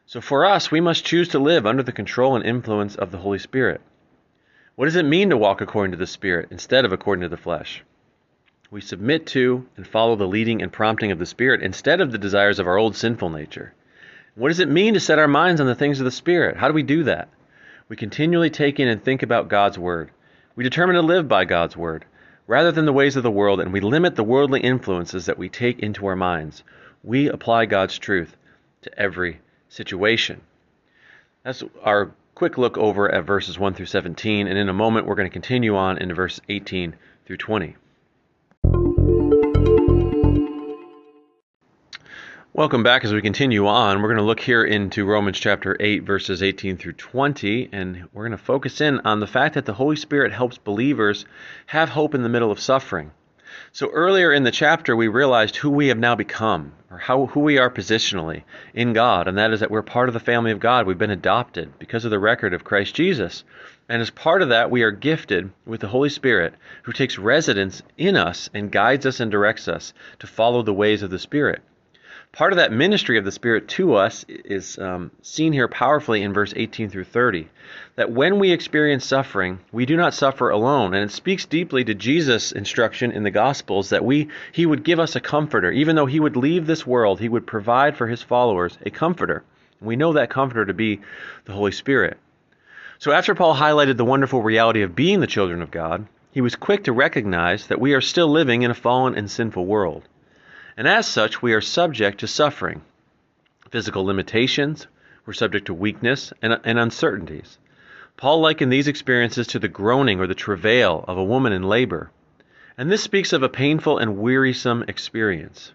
So 0.04 0.20
for 0.20 0.44
us, 0.44 0.70
we 0.70 0.80
must 0.80 1.04
choose 1.04 1.28
to 1.28 1.38
live 1.38 1.66
under 1.66 1.82
the 1.82 1.92
control 1.92 2.37
and 2.37 2.44
influence 2.44 2.94
of 2.94 3.11
the 3.11 3.18
Holy 3.18 3.38
Spirit. 3.38 3.80
What 4.76 4.85
does 4.87 4.96
it 4.96 5.04
mean 5.04 5.30
to 5.30 5.37
walk 5.37 5.61
according 5.61 5.92
to 5.92 5.96
the 5.96 6.06
Spirit 6.06 6.49
instead 6.50 6.85
of 6.85 6.92
according 6.92 7.23
to 7.23 7.28
the 7.28 7.37
flesh? 7.37 7.82
We 8.70 8.80
submit 8.80 9.26
to 9.28 9.66
and 9.76 9.87
follow 9.87 10.16
the 10.16 10.28
leading 10.28 10.61
and 10.61 10.73
prompting 10.73 11.11
of 11.11 11.18
the 11.18 11.26
Spirit 11.26 11.62
instead 11.62 12.00
of 12.00 12.12
the 12.12 12.18
desires 12.18 12.58
of 12.58 12.66
our 12.66 12.76
old 12.76 12.94
sinful 12.94 13.30
nature. 13.30 13.73
What 14.37 14.49
does 14.49 14.61
it 14.61 14.69
mean 14.69 14.93
to 14.93 15.00
set 15.00 15.19
our 15.19 15.26
minds 15.26 15.62
on 15.62 15.66
the 15.66 15.75
things 15.75 15.99
of 15.99 16.05
the 16.05 16.11
Spirit? 16.11 16.59
How 16.59 16.69
do 16.69 16.75
we 16.75 16.83
do 16.83 17.05
that? 17.05 17.31
We 17.88 17.97
continually 17.97 18.50
take 18.50 18.78
in 18.78 18.87
and 18.87 19.02
think 19.02 19.23
about 19.23 19.49
God's 19.49 19.78
Word. 19.78 20.11
We 20.55 20.62
determine 20.62 20.95
to 20.97 21.00
live 21.00 21.26
by 21.26 21.47
God's 21.47 21.75
Word 21.75 22.05
rather 22.47 22.71
than 22.71 22.85
the 22.85 22.93
ways 22.93 23.16
of 23.16 23.23
the 23.23 23.31
world, 23.31 23.61
and 23.61 23.73
we 23.73 23.81
limit 23.81 24.14
the 24.14 24.23
worldly 24.23 24.61
influences 24.61 25.25
that 25.25 25.38
we 25.38 25.49
take 25.49 25.78
into 25.78 26.05
our 26.05 26.16
minds. 26.16 26.62
We 27.02 27.31
apply 27.31 27.64
God's 27.64 27.99
truth 27.99 28.37
to 28.83 28.99
every 28.99 29.40
situation. 29.71 30.43
That's 31.43 31.64
our 31.83 32.12
quick 32.35 32.59
look 32.59 32.76
over 32.76 33.11
at 33.11 33.25
verses 33.25 33.59
1 33.59 33.73
through 33.73 33.87
17, 33.87 34.49
and 34.49 34.59
in 34.59 34.69
a 34.69 34.75
moment 34.75 35.07
we're 35.07 35.14
going 35.14 35.31
to 35.31 35.33
continue 35.33 35.75
on 35.76 35.97
into 35.97 36.14
verse 36.14 36.43
18 36.50 36.95
through 37.25 37.38
20. 37.38 37.75
Welcome 42.56 42.82
back 42.82 43.04
as 43.04 43.12
we 43.12 43.20
continue 43.20 43.66
on. 43.66 44.00
We're 44.00 44.08
going 44.08 44.16
to 44.16 44.25
look 44.25 44.40
here 44.40 44.64
into 44.64 45.04
Romans 45.04 45.38
chapter 45.38 45.76
8, 45.78 46.04
verses 46.04 46.42
18 46.42 46.78
through 46.78 46.94
20, 46.94 47.68
and 47.70 48.08
we're 48.14 48.26
going 48.26 48.30
to 48.30 48.42
focus 48.42 48.80
in 48.80 48.98
on 49.00 49.20
the 49.20 49.26
fact 49.26 49.56
that 49.56 49.66
the 49.66 49.75
Holy 49.75 49.96
Spirit 49.96 50.32
helps 50.32 50.56
believers 50.56 51.26
have 51.66 51.90
hope 51.90 52.14
in 52.14 52.22
the 52.22 52.30
middle 52.30 52.50
of 52.50 52.58
suffering. 52.58 53.10
So 53.72 53.90
earlier 53.90 54.32
in 54.32 54.44
the 54.44 54.50
chapter, 54.50 54.96
we 54.96 55.06
realized 55.06 55.56
who 55.56 55.68
we 55.68 55.88
have 55.88 55.98
now 55.98 56.14
become, 56.14 56.72
or 56.90 56.96
how 56.96 57.26
who 57.26 57.40
we 57.40 57.58
are 57.58 57.68
positionally 57.68 58.44
in 58.72 58.94
God, 58.94 59.28
and 59.28 59.36
that 59.36 59.52
is 59.52 59.60
that 59.60 59.70
we're 59.70 59.82
part 59.82 60.08
of 60.08 60.14
the 60.14 60.18
family 60.18 60.50
of 60.50 60.58
God. 60.58 60.86
We've 60.86 60.96
been 60.96 61.10
adopted 61.10 61.78
because 61.78 62.06
of 62.06 62.10
the 62.10 62.18
record 62.18 62.54
of 62.54 62.64
Christ 62.64 62.94
Jesus. 62.94 63.44
And 63.86 64.00
as 64.00 64.08
part 64.08 64.40
of 64.40 64.48
that, 64.48 64.70
we 64.70 64.82
are 64.82 64.92
gifted 64.92 65.50
with 65.66 65.82
the 65.82 65.88
Holy 65.88 66.08
Spirit 66.08 66.54
who 66.84 66.92
takes 66.94 67.18
residence 67.18 67.82
in 67.98 68.16
us 68.16 68.48
and 68.54 68.72
guides 68.72 69.04
us 69.04 69.20
and 69.20 69.30
directs 69.30 69.68
us 69.68 69.92
to 70.20 70.26
follow 70.26 70.62
the 70.62 70.72
ways 70.72 71.02
of 71.02 71.10
the 71.10 71.18
Spirit. 71.18 71.60
Part 72.33 72.52
of 72.52 72.59
that 72.59 72.71
ministry 72.71 73.16
of 73.16 73.25
the 73.25 73.33
Spirit 73.33 73.66
to 73.68 73.95
us 73.95 74.26
is 74.28 74.78
um, 74.78 75.11
seen 75.23 75.54
here 75.54 75.68
powerfully 75.68 76.23
in 76.23 76.35
verse 76.35 76.52
18 76.54 76.90
through 76.90 77.04
30. 77.04 77.49
That 77.95 78.12
when 78.12 78.38
we 78.38 78.50
experience 78.50 79.06
suffering, 79.06 79.61
we 79.73 79.87
do 79.87 79.97
not 79.97 80.12
suffer 80.12 80.50
alone. 80.50 80.92
And 80.92 81.04
it 81.04 81.14
speaks 81.14 81.47
deeply 81.47 81.83
to 81.85 81.95
Jesus' 81.95 82.52
instruction 82.52 83.11
in 83.11 83.23
the 83.23 83.30
Gospels 83.30 83.88
that 83.88 84.04
we, 84.04 84.28
he 84.52 84.66
would 84.66 84.85
give 84.85 85.00
us 85.00 85.16
a 85.16 85.21
comforter. 85.21 85.71
Even 85.71 85.97
though 85.97 86.04
he 86.04 86.21
would 86.21 86.37
leave 86.37 86.66
this 86.66 86.87
world, 86.87 87.21
he 87.21 87.28
would 87.28 87.47
provide 87.47 87.97
for 87.97 88.06
his 88.06 88.23
followers 88.23 88.76
a 88.85 88.90
comforter. 88.90 89.42
And 89.80 89.88
We 89.88 89.97
know 89.97 90.12
that 90.12 90.28
comforter 90.28 90.66
to 90.66 90.75
be 90.75 91.00
the 91.47 91.54
Holy 91.54 91.73
Spirit. 91.73 92.18
So 92.99 93.12
after 93.12 93.35
Paul 93.35 93.54
highlighted 93.54 93.97
the 93.97 94.04
wonderful 94.04 94.42
reality 94.42 94.83
of 94.83 94.95
being 94.95 95.21
the 95.21 95.26
children 95.26 95.62
of 95.62 95.71
God, 95.71 96.06
he 96.33 96.42
was 96.42 96.54
quick 96.54 96.85
to 96.85 96.92
recognize 96.92 97.68
that 97.68 97.80
we 97.80 97.95
are 97.95 98.02
still 98.02 98.28
living 98.28 98.61
in 98.61 98.71
a 98.71 98.75
fallen 98.75 99.14
and 99.14 99.30
sinful 99.30 99.64
world 99.64 100.02
and 100.76 100.87
as 100.87 101.06
such, 101.06 101.40
we 101.40 101.54
are 101.54 101.61
subject 101.62 102.21
to 102.21 102.26
suffering, 102.26 102.83
physical 103.71 104.04
limitations, 104.04 104.87
we're 105.25 105.33
subject 105.33 105.66
to 105.66 105.75
weakness 105.75 106.35
and, 106.42 106.61
and 106.64 106.78
uncertainties. 106.78 107.59
Paul 108.18 108.40
likened 108.40 108.71
these 108.71 108.87
experiences 108.87 109.47
to 109.49 109.59
the 109.59 109.68
groaning 109.68 110.21
or 110.21 110.26
the 110.26 110.35
travail 110.35 111.04
of 111.09 111.16
a 111.16 111.25
woman 111.25 111.52
in 111.52 111.62
labor. 111.62 112.11
And 112.76 112.92
this 112.92 113.02
speaks 113.02 113.33
of 113.33 113.42
a 113.42 113.49
painful 113.49 113.97
and 113.97 114.18
wearisome 114.18 114.85
experience. 114.87 115.73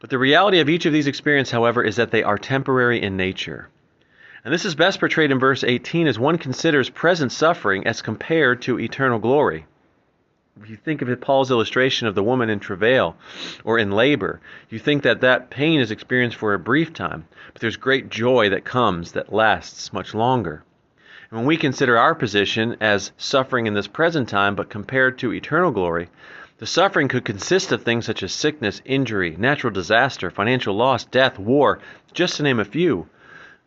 But 0.00 0.10
the 0.10 0.18
reality 0.18 0.58
of 0.58 0.68
each 0.68 0.84
of 0.84 0.92
these 0.92 1.06
experiences, 1.06 1.52
however, 1.52 1.82
is 1.82 1.96
that 1.96 2.10
they 2.10 2.24
are 2.24 2.36
temporary 2.36 3.00
in 3.00 3.16
nature. 3.16 3.68
And 4.44 4.52
this 4.52 4.64
is 4.64 4.74
best 4.74 4.98
portrayed 4.98 5.30
in 5.30 5.38
verse 5.38 5.62
18 5.62 6.08
as 6.08 6.18
one 6.18 6.38
considers 6.38 6.90
present 6.90 7.30
suffering 7.30 7.86
as 7.86 8.02
compared 8.02 8.62
to 8.62 8.80
eternal 8.80 9.20
glory 9.20 9.66
if 10.62 10.70
you 10.70 10.76
think 10.76 11.02
of 11.02 11.20
Paul's 11.20 11.50
illustration 11.50 12.06
of 12.06 12.14
the 12.14 12.22
woman 12.22 12.48
in 12.48 12.60
travail 12.60 13.16
or 13.64 13.76
in 13.76 13.90
labor, 13.90 14.40
you 14.70 14.78
think 14.78 15.02
that 15.02 15.20
that 15.20 15.50
pain 15.50 15.80
is 15.80 15.90
experienced 15.90 16.36
for 16.36 16.54
a 16.54 16.58
brief 16.60 16.92
time, 16.92 17.26
but 17.52 17.60
there's 17.60 17.76
great 17.76 18.08
joy 18.08 18.48
that 18.50 18.64
comes 18.64 19.12
that 19.12 19.32
lasts 19.32 19.92
much 19.92 20.14
longer. 20.14 20.62
And 21.28 21.40
when 21.40 21.46
we 21.46 21.56
consider 21.56 21.98
our 21.98 22.14
position 22.14 22.76
as 22.80 23.10
suffering 23.16 23.66
in 23.66 23.74
this 23.74 23.88
present 23.88 24.28
time, 24.28 24.54
but 24.54 24.70
compared 24.70 25.18
to 25.18 25.32
eternal 25.32 25.72
glory, 25.72 26.08
the 26.58 26.66
suffering 26.66 27.08
could 27.08 27.24
consist 27.24 27.72
of 27.72 27.82
things 27.82 28.06
such 28.06 28.22
as 28.22 28.32
sickness, 28.32 28.80
injury, 28.84 29.34
natural 29.36 29.72
disaster, 29.72 30.30
financial 30.30 30.76
loss, 30.76 31.04
death, 31.04 31.36
war, 31.36 31.80
just 32.12 32.36
to 32.36 32.44
name 32.44 32.60
a 32.60 32.64
few. 32.64 33.08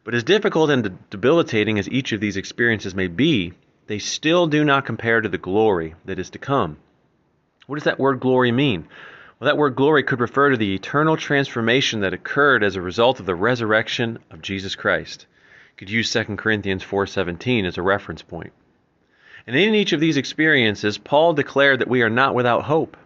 But 0.05 0.15
as 0.15 0.23
difficult 0.23 0.69
and 0.69 0.97
debilitating 1.09 1.77
as 1.79 1.89
each 1.89 2.13
of 2.13 2.21
these 2.21 2.37
experiences 2.37 2.95
may 2.95 3.07
be, 3.07 3.51
they 3.87 3.99
still 3.99 4.47
do 4.47 4.63
not 4.63 4.85
compare 4.85 5.21
to 5.21 5.29
the 5.29 5.37
glory 5.37 5.95
that 6.05 6.19
is 6.19 6.29
to 6.31 6.39
come. 6.39 6.77
What 7.65 7.75
does 7.77 7.85
that 7.85 7.99
word 7.99 8.19
glory 8.19 8.51
mean? 8.51 8.87
Well, 9.39 9.47
that 9.47 9.57
word 9.57 9.75
glory 9.75 10.03
could 10.03 10.19
refer 10.19 10.49
to 10.49 10.57
the 10.57 10.73
eternal 10.73 11.15
transformation 11.15 11.99
that 12.01 12.13
occurred 12.13 12.63
as 12.63 12.75
a 12.75 12.81
result 12.81 13.19
of 13.19 13.25
the 13.25 13.35
resurrection 13.35 14.19
of 14.31 14.41
Jesus 14.41 14.75
Christ. 14.75 15.25
You 15.71 15.77
could 15.77 15.89
use 15.89 16.11
2 16.11 16.37
Corinthians 16.37 16.83
4:17 16.83 17.65
as 17.65 17.77
a 17.77 17.81
reference 17.81 18.21
point. 18.21 18.51
And 19.45 19.55
in 19.55 19.75
each 19.75 19.93
of 19.93 19.99
these 19.99 20.17
experiences, 20.17 20.97
Paul 20.97 21.33
declared 21.33 21.79
that 21.79 21.87
we 21.87 22.01
are 22.01 22.09
not 22.09 22.35
without 22.35 22.63
hope. 22.63 22.97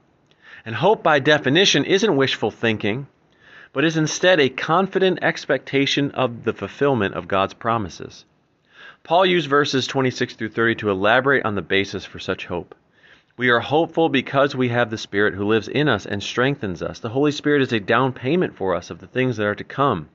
And 0.66 0.76
hope 0.76 1.04
by 1.04 1.20
definition 1.20 1.86
isn't 1.86 2.16
wishful 2.16 2.50
thinking, 2.50 3.08
but 3.74 3.84
is 3.84 3.98
instead 3.98 4.40
a 4.40 4.50
confident 4.50 5.20
expectation 5.22 6.12
of 6.12 6.44
the 6.44 6.54
fulfillment 6.54 7.16
of 7.16 7.28
God's 7.28 7.54
promises. 7.54 8.26
Paul 9.04 9.26
used 9.26 9.50
verses 9.50 9.88
26 9.88 10.36
through 10.36 10.50
30 10.50 10.76
to 10.76 10.92
elaborate 10.92 11.44
on 11.44 11.56
the 11.56 11.64
basis 11.64 12.06
for 12.06 12.20
such 12.20 12.46
hope. 12.46 12.76
We 13.36 13.50
are 13.50 13.60
hopeful 13.60 14.10
because 14.10 14.56
we 14.56 14.70
have 14.70 14.92
the 14.92 14.98
Spirit 14.98 15.34
who 15.34 15.48
lives 15.48 15.68
in 15.68 15.88
us 15.88 16.06
and 16.06 16.22
strengthens 16.22 16.84
us. 16.84 17.00
The 17.00 17.10
Holy 17.10 17.32
Spirit 17.32 17.64
is 17.64 17.74
a 17.74 17.80
down 17.80 18.14
payment 18.14 18.56
for 18.56 18.76
us 18.76 18.92
of 18.92 19.00
the 19.00 19.08
things 19.08 19.38
that 19.38 19.48
are 19.48 19.56
to 19.56 19.64
come. 19.64 20.10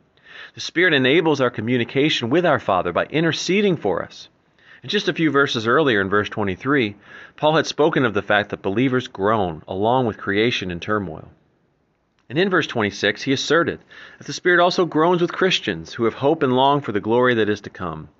The 0.54 0.60
Spirit 0.60 0.94
enables 0.94 1.40
our 1.40 1.50
communication 1.50 2.30
with 2.30 2.46
our 2.46 2.60
Father 2.60 2.92
by 2.92 3.06
interceding 3.06 3.76
for 3.76 4.04
us. 4.04 4.28
And 4.82 4.90
just 4.90 5.08
a 5.08 5.12
few 5.12 5.32
verses 5.32 5.66
earlier 5.66 6.00
in 6.00 6.08
verse 6.08 6.28
23, 6.28 6.94
Paul 7.34 7.56
had 7.56 7.66
spoken 7.66 8.04
of 8.04 8.14
the 8.14 8.22
fact 8.22 8.50
that 8.50 8.62
believers 8.62 9.08
groan 9.08 9.62
along 9.66 10.06
with 10.06 10.16
creation 10.16 10.70
in 10.70 10.78
turmoil. 10.78 11.28
And 12.28 12.38
in 12.38 12.50
verse 12.50 12.68
26, 12.68 13.22
he 13.22 13.32
asserted 13.32 13.80
that 14.18 14.28
the 14.28 14.32
Spirit 14.32 14.60
also 14.60 14.84
groans 14.84 15.20
with 15.20 15.32
Christians 15.32 15.94
who 15.94 16.04
have 16.04 16.14
hope 16.14 16.44
and 16.44 16.54
long 16.54 16.80
for 16.80 16.92
the 16.92 17.00
glory 17.00 17.34
that 17.34 17.48
is 17.48 17.62
to 17.62 17.70
come. 17.70 18.10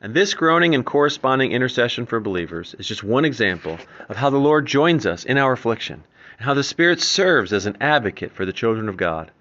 And 0.00 0.14
this 0.14 0.34
groaning 0.34 0.76
and 0.76 0.86
corresponding 0.86 1.50
intercession 1.50 2.06
for 2.06 2.20
believers 2.20 2.74
is 2.78 2.86
just 2.86 3.02
one 3.02 3.24
example 3.24 3.78
of 4.08 4.16
how 4.16 4.30
the 4.30 4.36
Lord 4.36 4.64
joins 4.64 5.06
us 5.06 5.24
in 5.24 5.38
our 5.38 5.52
affliction 5.52 6.04
and 6.38 6.46
how 6.46 6.54
the 6.54 6.62
Spirit 6.62 7.00
serves 7.00 7.52
as 7.52 7.66
an 7.66 7.76
advocate 7.80 8.30
for 8.30 8.46
the 8.46 8.52
children 8.52 8.88
of 8.88 8.96
God. 8.96 9.32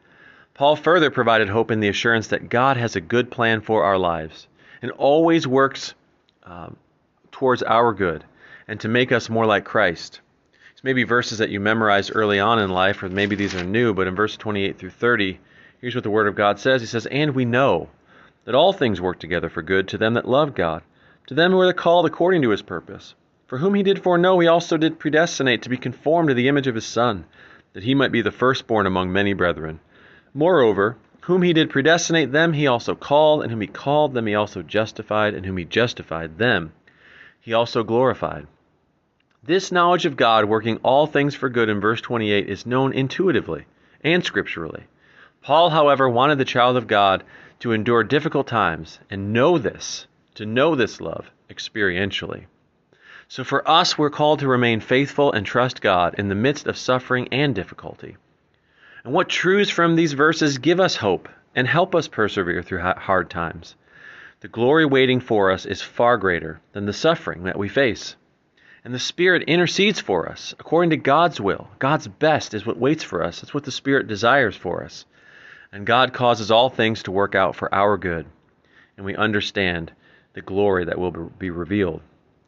Paul 0.55 0.75
further 0.75 1.11
provided 1.11 1.49
hope 1.49 1.69
in 1.69 1.79
the 1.79 1.89
assurance 1.89 2.29
that 2.29 2.49
God 2.49 2.75
has 2.75 2.95
a 2.95 3.01
good 3.01 3.29
plan 3.29 3.61
for 3.61 3.83
our 3.83 3.99
lives 3.99 4.47
and 4.81 4.89
always 4.91 5.45
works 5.45 5.93
um, 6.43 6.75
towards 7.31 7.61
our 7.61 7.93
good 7.93 8.23
and 8.67 8.79
to 8.79 8.87
make 8.87 9.11
us 9.11 9.29
more 9.29 9.45
like 9.45 9.63
Christ. 9.63 10.21
It's 10.71 10.83
maybe 10.83 11.03
verses 11.03 11.37
that 11.37 11.51
you 11.51 11.59
memorized 11.59 12.11
early 12.15 12.39
on 12.39 12.57
in 12.57 12.71
life, 12.71 13.03
or 13.03 13.09
maybe 13.09 13.35
these 13.35 13.53
are 13.53 13.63
new, 13.63 13.93
but 13.93 14.07
in 14.07 14.15
verse 14.15 14.35
28 14.35 14.79
through 14.79 14.89
30, 14.89 15.39
here's 15.81 15.93
what 15.93 16.03
the 16.03 16.09
Word 16.09 16.27
of 16.27 16.33
God 16.33 16.59
says 16.59 16.81
He 16.81 16.87
says, 16.87 17.05
And 17.05 17.35
we 17.35 17.45
know 17.45 17.89
that 18.47 18.55
all 18.55 18.71
things 18.71 19.01
work 19.01 19.19
together 19.19 19.49
for 19.49 19.61
good 19.61 19.89
to 19.89 19.97
them 19.97 20.13
that 20.13 20.25
love 20.25 20.55
God, 20.55 20.81
to 21.27 21.33
them 21.33 21.51
who 21.51 21.59
are 21.59 21.73
called 21.73 22.05
according 22.05 22.41
to 22.43 22.51
his 22.51 22.61
purpose. 22.61 23.13
For 23.45 23.57
whom 23.57 23.73
he 23.73 23.83
did 23.83 24.01
foreknow, 24.01 24.39
he 24.39 24.47
also 24.47 24.77
did 24.77 24.99
predestinate 24.99 25.63
to 25.63 25.69
be 25.69 25.75
conformed 25.75 26.29
to 26.29 26.33
the 26.33 26.47
image 26.47 26.65
of 26.65 26.75
his 26.75 26.85
Son, 26.85 27.25
that 27.73 27.83
he 27.83 27.93
might 27.93 28.13
be 28.13 28.21
the 28.21 28.31
firstborn 28.31 28.85
among 28.85 29.11
many 29.11 29.33
brethren. 29.33 29.81
Moreover, 30.33 30.95
whom 31.23 31.41
he 31.41 31.51
did 31.51 31.69
predestinate, 31.69 32.31
them 32.31 32.53
he 32.53 32.67
also 32.67 32.95
called, 32.95 33.43
and 33.43 33.51
whom 33.51 33.59
he 33.59 33.67
called, 33.67 34.13
them 34.13 34.27
he 34.27 34.35
also 34.35 34.61
justified, 34.61 35.33
and 35.33 35.45
whom 35.45 35.57
he 35.57 35.65
justified, 35.65 36.37
them 36.37 36.71
he 37.41 37.53
also 37.53 37.83
glorified. 37.83 38.47
This 39.43 39.73
knowledge 39.73 40.05
of 40.05 40.15
God 40.15 40.45
working 40.45 40.77
all 40.83 41.05
things 41.05 41.35
for 41.35 41.49
good 41.49 41.67
in 41.67 41.81
verse 41.81 41.99
28 41.99 42.47
is 42.47 42.65
known 42.65 42.93
intuitively 42.93 43.65
and 44.05 44.23
scripturally. 44.23 44.85
Paul, 45.41 45.69
however, 45.69 46.09
wanted 46.09 46.37
the 46.37 46.45
child 46.45 46.77
of 46.77 46.87
God 46.87 47.23
to 47.59 47.71
endure 47.71 48.03
difficult 48.03 48.47
times 48.47 48.99
and 49.09 49.33
know 49.33 49.57
this, 49.57 50.07
to 50.35 50.45
know 50.45 50.75
this 50.75 51.01
love 51.01 51.31
experientially. 51.49 52.45
So 53.27 53.43
for 53.43 53.67
us, 53.69 53.97
we're 53.97 54.09
called 54.09 54.39
to 54.39 54.47
remain 54.47 54.79
faithful 54.79 55.31
and 55.31 55.45
trust 55.45 55.81
God 55.81 56.15
in 56.17 56.29
the 56.29 56.35
midst 56.35 56.67
of 56.67 56.77
suffering 56.77 57.27
and 57.31 57.53
difficulty. 57.53 58.15
And 59.03 59.13
what 59.13 59.29
truths 59.29 59.69
from 59.69 59.95
these 59.95 60.13
verses 60.13 60.57
give 60.57 60.79
us 60.79 60.95
hope 60.95 61.27
and 61.55 61.67
help 61.67 61.95
us 61.95 62.07
persevere 62.07 62.61
through 62.61 62.81
hard 62.81 63.29
times? 63.29 63.75
The 64.39 64.47
glory 64.47 64.85
waiting 64.85 65.19
for 65.19 65.51
us 65.51 65.65
is 65.65 65.81
far 65.81 66.17
greater 66.17 66.61
than 66.73 66.85
the 66.85 66.93
suffering 66.93 67.43
that 67.43 67.57
we 67.57 67.69
face. 67.69 68.15
And 68.85 68.93
the 68.93 68.99
Spirit 68.99 69.43
intercedes 69.43 69.99
for 69.99 70.29
us 70.29 70.53
according 70.59 70.91
to 70.91 70.97
God's 70.97 71.41
will. 71.41 71.67
God's 71.79 72.07
best 72.07 72.53
is 72.53 72.65
what 72.65 72.77
waits 72.77 73.03
for 73.03 73.23
us. 73.23 73.43
It's 73.43 73.53
what 73.53 73.63
the 73.63 73.71
Spirit 73.71 74.07
desires 74.07 74.55
for 74.55 74.83
us. 74.83 75.05
And 75.71 75.85
God 75.85 76.13
causes 76.13 76.51
all 76.51 76.69
things 76.69 77.03
to 77.03 77.11
work 77.11 77.35
out 77.35 77.55
for 77.55 77.73
our 77.73 77.97
good, 77.97 78.25
and 78.95 79.05
we 79.05 79.15
understand 79.15 79.91
the 80.33 80.41
glory 80.41 80.85
that 80.85 80.97
will 80.97 81.11
be 81.11 81.49
revealed. 81.49 82.01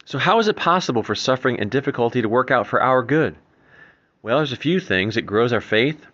So, 0.05 0.17
how 0.17 0.39
is 0.39 0.47
it 0.47 0.55
possible 0.55 1.03
for 1.03 1.15
suffering 1.15 1.59
and 1.59 1.69
difficulty 1.69 2.21
to 2.21 2.29
work 2.29 2.49
out 2.49 2.67
for 2.67 2.81
our 2.81 3.03
good? 3.03 3.35
Well, 4.21 4.37
there's 4.37 4.51
a 4.51 4.57
few 4.57 4.79
things. 4.79 5.17
It 5.17 5.23
grows 5.23 5.53
our 5.53 5.61
faith, 5.61 6.05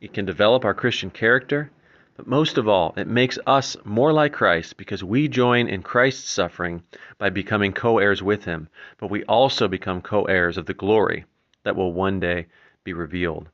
it 0.00 0.12
can 0.12 0.24
develop 0.24 0.64
our 0.64 0.74
Christian 0.74 1.10
character, 1.10 1.70
but 2.16 2.26
most 2.26 2.58
of 2.58 2.68
all, 2.68 2.94
it 2.96 3.08
makes 3.08 3.38
us 3.46 3.76
more 3.84 4.12
like 4.12 4.32
Christ 4.32 4.76
because 4.76 5.02
we 5.02 5.28
join 5.28 5.68
in 5.68 5.82
Christ's 5.82 6.30
suffering 6.30 6.82
by 7.18 7.30
becoming 7.30 7.72
co 7.72 7.98
heirs 7.98 8.22
with 8.22 8.44
him, 8.44 8.68
but 8.98 9.10
we 9.10 9.24
also 9.24 9.66
become 9.66 10.00
co 10.00 10.24
heirs 10.24 10.56
of 10.56 10.66
the 10.66 10.74
glory 10.74 11.24
that 11.64 11.74
will 11.74 11.92
one 11.92 12.20
day 12.20 12.46
be 12.84 12.92
revealed. 12.92 13.48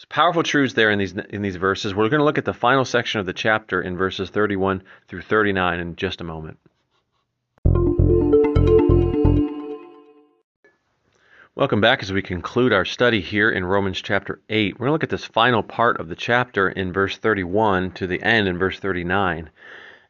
There's 0.00 0.06
powerful 0.08 0.42
truths 0.42 0.72
there 0.72 0.90
in 0.90 0.98
these 0.98 1.12
in 1.12 1.42
these 1.42 1.56
verses. 1.56 1.94
We're 1.94 2.08
going 2.08 2.20
to 2.20 2.24
look 2.24 2.38
at 2.38 2.46
the 2.46 2.54
final 2.54 2.86
section 2.86 3.20
of 3.20 3.26
the 3.26 3.34
chapter 3.34 3.82
in 3.82 3.98
verses 3.98 4.30
31 4.30 4.82
through 5.08 5.20
39 5.20 5.78
in 5.78 5.94
just 5.94 6.22
a 6.22 6.24
moment. 6.24 6.58
Welcome 11.54 11.82
back 11.82 12.02
as 12.02 12.14
we 12.14 12.22
conclude 12.22 12.72
our 12.72 12.86
study 12.86 13.20
here 13.20 13.50
in 13.50 13.62
Romans 13.62 14.00
chapter 14.00 14.40
8. 14.48 14.80
We're 14.80 14.86
going 14.86 14.88
to 14.88 14.92
look 14.92 15.04
at 15.04 15.10
this 15.10 15.26
final 15.26 15.62
part 15.62 16.00
of 16.00 16.08
the 16.08 16.16
chapter 16.16 16.70
in 16.70 16.94
verse 16.94 17.18
31 17.18 17.90
to 17.90 18.06
the 18.06 18.22
end 18.22 18.48
in 18.48 18.56
verse 18.56 18.80
39. 18.80 19.50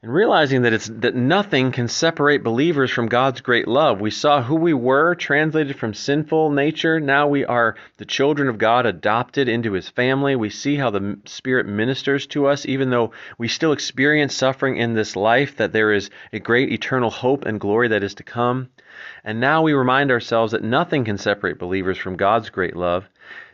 And 0.02 0.14
realizing 0.14 0.62
that 0.62 0.72
it's 0.72 0.86
that 0.86 1.14
nothing 1.14 1.72
can 1.72 1.86
separate 1.86 2.42
believers 2.42 2.90
from 2.90 3.06
God's 3.06 3.42
great 3.42 3.68
love. 3.68 4.00
We 4.00 4.10
saw 4.10 4.42
who 4.42 4.54
we 4.54 4.72
were 4.72 5.14
translated 5.14 5.78
from 5.78 5.92
sinful 5.92 6.52
nature. 6.52 6.98
Now 7.00 7.28
we 7.28 7.44
are 7.44 7.76
the 7.98 8.06
children 8.06 8.48
of 8.48 8.56
God 8.56 8.86
adopted 8.86 9.46
into 9.46 9.72
his 9.72 9.90
family. 9.90 10.36
We 10.36 10.48
see 10.48 10.76
how 10.76 10.88
the 10.88 11.18
spirit 11.26 11.66
ministers 11.66 12.26
to 12.28 12.46
us 12.46 12.64
even 12.64 12.88
though 12.88 13.12
we 13.36 13.46
still 13.46 13.72
experience 13.72 14.34
suffering 14.34 14.78
in 14.78 14.94
this 14.94 15.16
life 15.16 15.56
that 15.58 15.72
there 15.72 15.92
is 15.92 16.08
a 16.32 16.38
great 16.38 16.72
eternal 16.72 17.10
hope 17.10 17.44
and 17.44 17.60
glory 17.60 17.88
that 17.88 18.02
is 18.02 18.14
to 18.14 18.22
come. 18.22 18.70
And 19.22 19.38
now 19.38 19.60
we 19.60 19.74
remind 19.74 20.10
ourselves 20.10 20.52
that 20.52 20.64
nothing 20.64 21.04
can 21.04 21.18
separate 21.18 21.58
believers 21.58 21.98
from 21.98 22.16
God's 22.16 22.48
great 22.48 22.74
love 22.74 23.06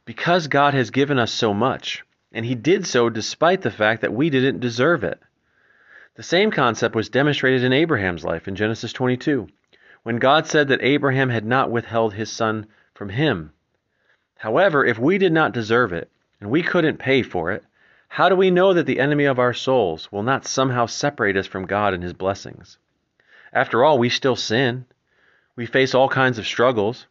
because 0.05 0.47
God 0.47 0.75
has 0.75 0.91
given 0.91 1.19
us 1.19 1.33
so 1.33 1.53
much. 1.53 2.05
And 2.31 2.47
he 2.47 2.55
did 2.55 2.87
so 2.87 3.11
despite 3.11 3.63
the 3.63 3.71
fact 3.73 4.03
that 4.03 4.13
we 4.13 4.31
didn't 4.31 4.61
deserve 4.61 5.03
it. 5.03 5.21
The 6.17 6.23
same 6.23 6.51
concept 6.51 6.95
was 6.95 7.11
demonstrated 7.11 7.63
in 7.63 7.75
Abraham's 7.75 8.25
life 8.25 8.49
in 8.49 8.57
Genesis 8.57 8.91
22, 8.95 9.49
when 10.03 10.17
God 10.17 10.47
said 10.47 10.69
that 10.69 10.83
Abraham 10.83 11.29
had 11.29 11.45
not 11.45 11.71
withheld 11.71 12.15
his 12.15 12.33
son 12.33 12.69
from 12.95 13.11
him. 13.11 13.53
However, 14.39 14.83
if 14.83 14.99
we 14.99 15.19
did 15.19 15.35
not 15.35 15.53
deserve 15.53 15.93
it, 15.93 16.11
and 16.41 16.51
we 16.51 16.63
couldn't 16.63 16.97
pay 16.97 17.23
for 17.23 17.53
it, 17.53 17.65
how 18.09 18.31
do 18.31 18.35
we 18.35 18.51
know 18.51 18.73
that 18.73 18.87
the 18.87 18.99
enemy 18.99 19.27
of 19.27 19.39
our 19.39 19.53
souls 19.53 20.11
will 20.11 20.23
not 20.23 20.47
somehow 20.47 20.87
separate 20.87 21.37
us 21.37 21.47
from 21.47 21.67
God 21.67 21.93
and 21.93 22.03
his 22.03 22.15
blessings? 22.15 22.79
After 23.53 23.85
all, 23.85 23.99
we 23.99 24.09
still 24.09 24.37
sin. 24.37 24.87
We 25.55 25.67
face 25.67 25.95
all 25.95 26.09
kinds 26.09 26.39
of 26.39 26.47
struggles, 26.47 27.07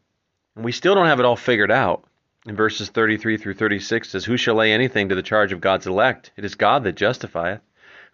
and 0.55 0.65
we 0.65 0.71
still 0.71 0.95
don't 0.95 1.05
have 1.05 1.19
it 1.19 1.25
all 1.27 1.35
figured 1.35 1.71
out. 1.71 2.03
In 2.47 2.55
verses 2.55 2.89
33 2.89 3.37
through 3.37 3.53
36 3.53 4.09
says, 4.09 4.25
Who 4.25 4.35
shall 4.35 4.55
lay 4.55 4.71
anything 4.71 5.09
to 5.09 5.15
the 5.15 5.21
charge 5.21 5.51
of 5.51 5.61
God's 5.61 5.85
elect? 5.85 6.31
It 6.37 6.43
is 6.43 6.55
God 6.55 6.83
that 6.85 6.95
justifieth. 6.95 7.61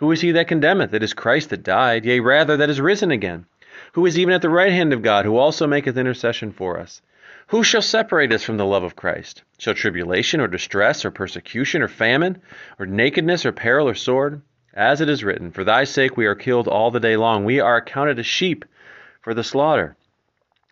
Who 0.01 0.11
is 0.11 0.21
he 0.21 0.31
that 0.31 0.47
condemneth? 0.47 0.95
It 0.95 1.03
is 1.03 1.13
Christ 1.13 1.51
that 1.51 1.61
died, 1.61 2.05
yea, 2.05 2.21
rather, 2.21 2.57
that 2.57 2.71
is 2.71 2.81
risen 2.81 3.11
again, 3.11 3.45
who 3.91 4.07
is 4.07 4.17
even 4.17 4.33
at 4.33 4.41
the 4.41 4.49
right 4.49 4.71
hand 4.71 4.93
of 4.93 5.03
God, 5.03 5.25
who 5.25 5.37
also 5.37 5.67
maketh 5.67 5.95
intercession 5.95 6.51
for 6.51 6.79
us. 6.79 7.03
Who 7.49 7.63
shall 7.63 7.83
separate 7.83 8.33
us 8.33 8.41
from 8.41 8.57
the 8.57 8.65
love 8.65 8.81
of 8.81 8.95
Christ? 8.95 9.43
Shall 9.59 9.75
tribulation, 9.75 10.41
or 10.41 10.47
distress, 10.47 11.05
or 11.05 11.11
persecution, 11.11 11.83
or 11.83 11.87
famine, 11.87 12.41
or 12.79 12.87
nakedness, 12.87 13.45
or 13.45 13.51
peril, 13.51 13.87
or 13.87 13.93
sword? 13.93 14.41
As 14.73 15.01
it 15.01 15.09
is 15.09 15.23
written, 15.23 15.51
For 15.51 15.63
thy 15.63 15.83
sake 15.83 16.17
we 16.17 16.25
are 16.25 16.33
killed 16.33 16.67
all 16.67 16.89
the 16.89 16.99
day 16.99 17.15
long, 17.15 17.45
we 17.45 17.59
are 17.59 17.77
accounted 17.77 18.17
as 18.17 18.25
sheep 18.25 18.65
for 19.21 19.35
the 19.35 19.43
slaughter. 19.43 19.95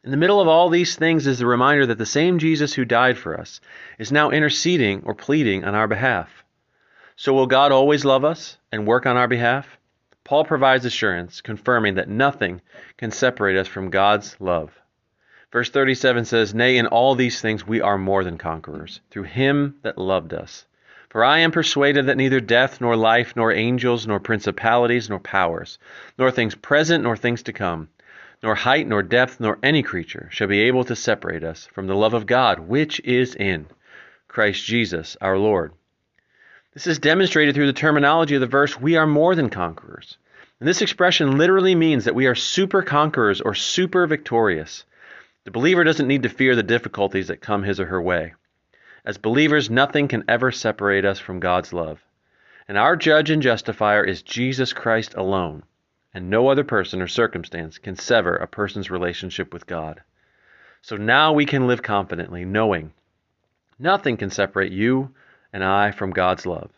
In 0.03 0.09
the 0.09 0.17
middle 0.17 0.41
of 0.41 0.47
all 0.47 0.69
these 0.69 0.95
things 0.95 1.27
is 1.27 1.37
the 1.37 1.45
reminder 1.45 1.85
that 1.85 1.99
the 1.99 2.05
same 2.07 2.39
Jesus 2.39 2.73
who 2.73 2.83
died 2.83 3.19
for 3.19 3.39
us 3.39 3.61
is 3.99 4.11
now 4.11 4.31
interceding 4.31 5.03
or 5.05 5.13
pleading 5.13 5.65
on 5.65 5.75
our 5.75 5.87
behalf. 5.87 6.43
So 7.19 7.33
will 7.33 7.47
God 7.47 7.73
always 7.73 8.05
love 8.05 8.23
us 8.23 8.55
and 8.71 8.87
work 8.87 9.05
on 9.05 9.17
our 9.17 9.27
behalf? 9.27 9.77
Paul 10.23 10.45
provides 10.45 10.85
assurance, 10.85 11.41
confirming 11.41 11.95
that 11.95 12.07
nothing 12.07 12.61
can 12.95 13.11
separate 13.11 13.57
us 13.57 13.67
from 13.67 13.89
God's 13.89 14.37
love. 14.39 14.79
Verse 15.51 15.69
37 15.69 16.23
says, 16.23 16.55
Nay, 16.55 16.77
in 16.77 16.87
all 16.87 17.15
these 17.15 17.41
things 17.41 17.67
we 17.67 17.81
are 17.81 17.97
more 17.97 18.23
than 18.23 18.37
conquerors, 18.37 19.01
through 19.11 19.23
him 19.23 19.75
that 19.81 19.97
loved 19.97 20.33
us. 20.33 20.65
For 21.09 21.25
I 21.25 21.39
am 21.39 21.51
persuaded 21.51 22.05
that 22.05 22.15
neither 22.15 22.39
death, 22.39 22.79
nor 22.79 22.95
life, 22.95 23.35
nor 23.35 23.51
angels, 23.51 24.07
nor 24.07 24.21
principalities, 24.21 25.09
nor 25.09 25.19
powers, 25.19 25.77
nor 26.17 26.31
things 26.31 26.55
present, 26.55 27.03
nor 27.03 27.17
things 27.17 27.43
to 27.43 27.51
come, 27.51 27.89
nor 28.41 28.55
height, 28.55 28.87
nor 28.87 29.03
depth, 29.03 29.41
nor 29.41 29.59
any 29.61 29.83
creature 29.83 30.29
shall 30.31 30.47
be 30.47 30.61
able 30.61 30.85
to 30.85 30.95
separate 30.95 31.43
us 31.43 31.67
from 31.73 31.87
the 31.87 31.97
love 31.97 32.13
of 32.13 32.25
God, 32.25 32.59
which 32.59 33.01
is 33.01 33.35
in 33.35 33.65
Christ 34.29 34.63
Jesus 34.63 35.17
our 35.19 35.37
Lord. 35.37 35.73
This 36.73 36.85
is 36.85 36.99
demonstrated 36.99 37.55
through 37.55 37.65
the 37.65 37.73
terminology 37.73 38.35
of 38.35 38.41
the 38.41 38.47
verse, 38.47 38.79
we 38.79 38.95
are 38.95 39.07
more 39.07 39.33
than 39.33 39.49
conquerors. 39.49 40.17
And 40.59 40.69
this 40.69 40.83
expression 40.83 41.37
literally 41.37 41.73
means 41.73 42.05
that 42.05 42.13
we 42.13 42.27
are 42.27 42.35
super 42.35 42.83
conquerors 42.83 43.41
or 43.41 43.55
super 43.55 44.05
victorious. 44.05 44.85
The 45.45 45.51
believer 45.51 45.83
doesn't 45.83 46.07
need 46.07 46.21
to 46.23 46.29
fear 46.29 46.55
the 46.55 46.61
difficulties 46.61 47.27
that 47.29 47.41
come 47.41 47.63
his 47.63 47.79
or 47.79 47.87
her 47.87 47.99
way. 47.99 48.35
As 49.03 49.17
believers, 49.17 49.71
nothing 49.71 50.07
can 50.07 50.23
ever 50.27 50.51
separate 50.51 51.05
us 51.05 51.17
from 51.17 51.39
God's 51.39 51.73
love. 51.73 52.03
And 52.67 52.77
our 52.77 52.95
judge 52.95 53.31
and 53.31 53.41
justifier 53.41 54.03
is 54.03 54.21
Jesus 54.21 54.71
Christ 54.71 55.15
alone, 55.15 55.63
and 56.13 56.29
no 56.29 56.49
other 56.49 56.63
person 56.63 57.01
or 57.01 57.07
circumstance 57.07 57.79
can 57.79 57.95
sever 57.95 58.35
a 58.35 58.45
person's 58.45 58.91
relationship 58.91 59.53
with 59.53 59.65
God. 59.65 60.03
So 60.83 60.97
now 60.97 61.33
we 61.33 61.47
can 61.47 61.65
live 61.65 61.81
confidently, 61.81 62.45
knowing 62.45 62.93
nothing 63.79 64.17
can 64.17 64.29
separate 64.29 64.71
you 64.71 65.15
and 65.51 65.63
I 65.63 65.91
from 65.91 66.11
God's 66.11 66.45
love. 66.45 66.71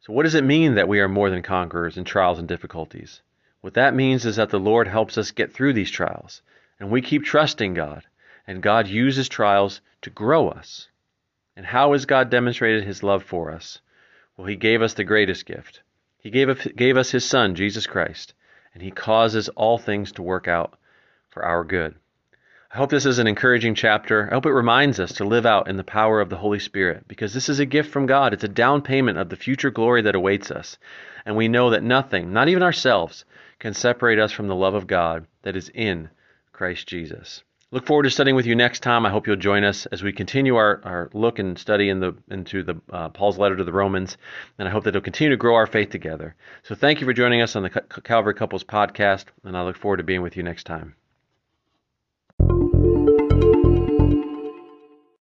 So, 0.00 0.12
what 0.12 0.24
does 0.24 0.34
it 0.34 0.44
mean 0.44 0.74
that 0.74 0.88
we 0.88 1.00
are 1.00 1.08
more 1.08 1.30
than 1.30 1.42
conquerors 1.42 1.96
in 1.96 2.04
trials 2.04 2.38
and 2.38 2.46
difficulties? 2.46 3.22
What 3.60 3.74
that 3.74 3.94
means 3.94 4.26
is 4.26 4.36
that 4.36 4.50
the 4.50 4.60
Lord 4.60 4.86
helps 4.86 5.16
us 5.16 5.30
get 5.30 5.52
through 5.52 5.72
these 5.72 5.90
trials, 5.90 6.42
and 6.78 6.90
we 6.90 7.00
keep 7.00 7.24
trusting 7.24 7.72
God, 7.72 8.04
and 8.46 8.62
God 8.62 8.86
uses 8.86 9.28
trials 9.28 9.80
to 10.02 10.10
grow 10.10 10.48
us. 10.48 10.88
And 11.56 11.64
how 11.64 11.92
has 11.92 12.04
God 12.04 12.28
demonstrated 12.28 12.84
his 12.84 13.02
love 13.02 13.22
for 13.22 13.50
us? 13.50 13.80
Well, 14.36 14.46
he 14.46 14.56
gave 14.56 14.82
us 14.82 14.94
the 14.94 15.04
greatest 15.04 15.46
gift. 15.46 15.82
He 16.18 16.30
gave, 16.30 16.76
gave 16.76 16.96
us 16.96 17.10
his 17.10 17.24
Son, 17.24 17.54
Jesus 17.54 17.86
Christ, 17.86 18.34
and 18.74 18.82
he 18.82 18.90
causes 18.90 19.48
all 19.50 19.78
things 19.78 20.12
to 20.12 20.22
work 20.22 20.48
out 20.48 20.78
for 21.30 21.44
our 21.44 21.64
good. 21.64 21.94
I 22.74 22.78
hope 22.78 22.90
this 22.90 23.06
is 23.06 23.20
an 23.20 23.28
encouraging 23.28 23.76
chapter. 23.76 24.28
I 24.28 24.34
hope 24.34 24.46
it 24.46 24.52
reminds 24.52 24.98
us 24.98 25.12
to 25.12 25.24
live 25.24 25.46
out 25.46 25.68
in 25.68 25.76
the 25.76 25.84
power 25.84 26.20
of 26.20 26.28
the 26.28 26.38
Holy 26.38 26.58
Spirit 26.58 27.06
because 27.06 27.32
this 27.32 27.48
is 27.48 27.60
a 27.60 27.66
gift 27.66 27.92
from 27.92 28.06
God. 28.06 28.32
It's 28.32 28.42
a 28.42 28.48
down 28.48 28.82
payment 28.82 29.16
of 29.16 29.28
the 29.28 29.36
future 29.36 29.70
glory 29.70 30.02
that 30.02 30.16
awaits 30.16 30.50
us. 30.50 30.76
And 31.24 31.36
we 31.36 31.46
know 31.46 31.70
that 31.70 31.84
nothing, 31.84 32.32
not 32.32 32.48
even 32.48 32.64
ourselves, 32.64 33.26
can 33.60 33.74
separate 33.74 34.18
us 34.18 34.32
from 34.32 34.48
the 34.48 34.56
love 34.56 34.74
of 34.74 34.88
God 34.88 35.28
that 35.42 35.54
is 35.54 35.68
in 35.68 36.10
Christ 36.50 36.88
Jesus. 36.88 37.44
Look 37.70 37.86
forward 37.86 38.02
to 38.02 38.10
studying 38.10 38.34
with 38.34 38.44
you 38.44 38.56
next 38.56 38.80
time. 38.80 39.06
I 39.06 39.10
hope 39.10 39.28
you'll 39.28 39.36
join 39.36 39.62
us 39.62 39.86
as 39.86 40.02
we 40.02 40.12
continue 40.12 40.56
our, 40.56 40.80
our 40.82 41.10
look 41.14 41.38
and 41.38 41.56
study 41.56 41.90
in 41.90 42.00
the, 42.00 42.16
into 42.28 42.64
the 42.64 42.80
uh, 42.90 43.08
Paul's 43.10 43.38
letter 43.38 43.56
to 43.56 43.62
the 43.62 43.70
Romans, 43.70 44.16
and 44.58 44.66
I 44.66 44.72
hope 44.72 44.82
that 44.82 44.96
it'll 44.96 45.00
continue 45.00 45.30
to 45.30 45.36
grow 45.36 45.54
our 45.54 45.68
faith 45.68 45.90
together. 45.90 46.34
So 46.64 46.74
thank 46.74 47.00
you 47.00 47.06
for 47.06 47.12
joining 47.12 47.40
us 47.40 47.54
on 47.54 47.62
the 47.62 47.70
Calvary 47.70 48.34
Couples 48.34 48.64
podcast, 48.64 49.26
and 49.44 49.56
I 49.56 49.62
look 49.62 49.76
forward 49.76 49.98
to 49.98 50.02
being 50.02 50.22
with 50.22 50.36
you 50.36 50.42
next 50.42 50.64
time. 50.64 50.96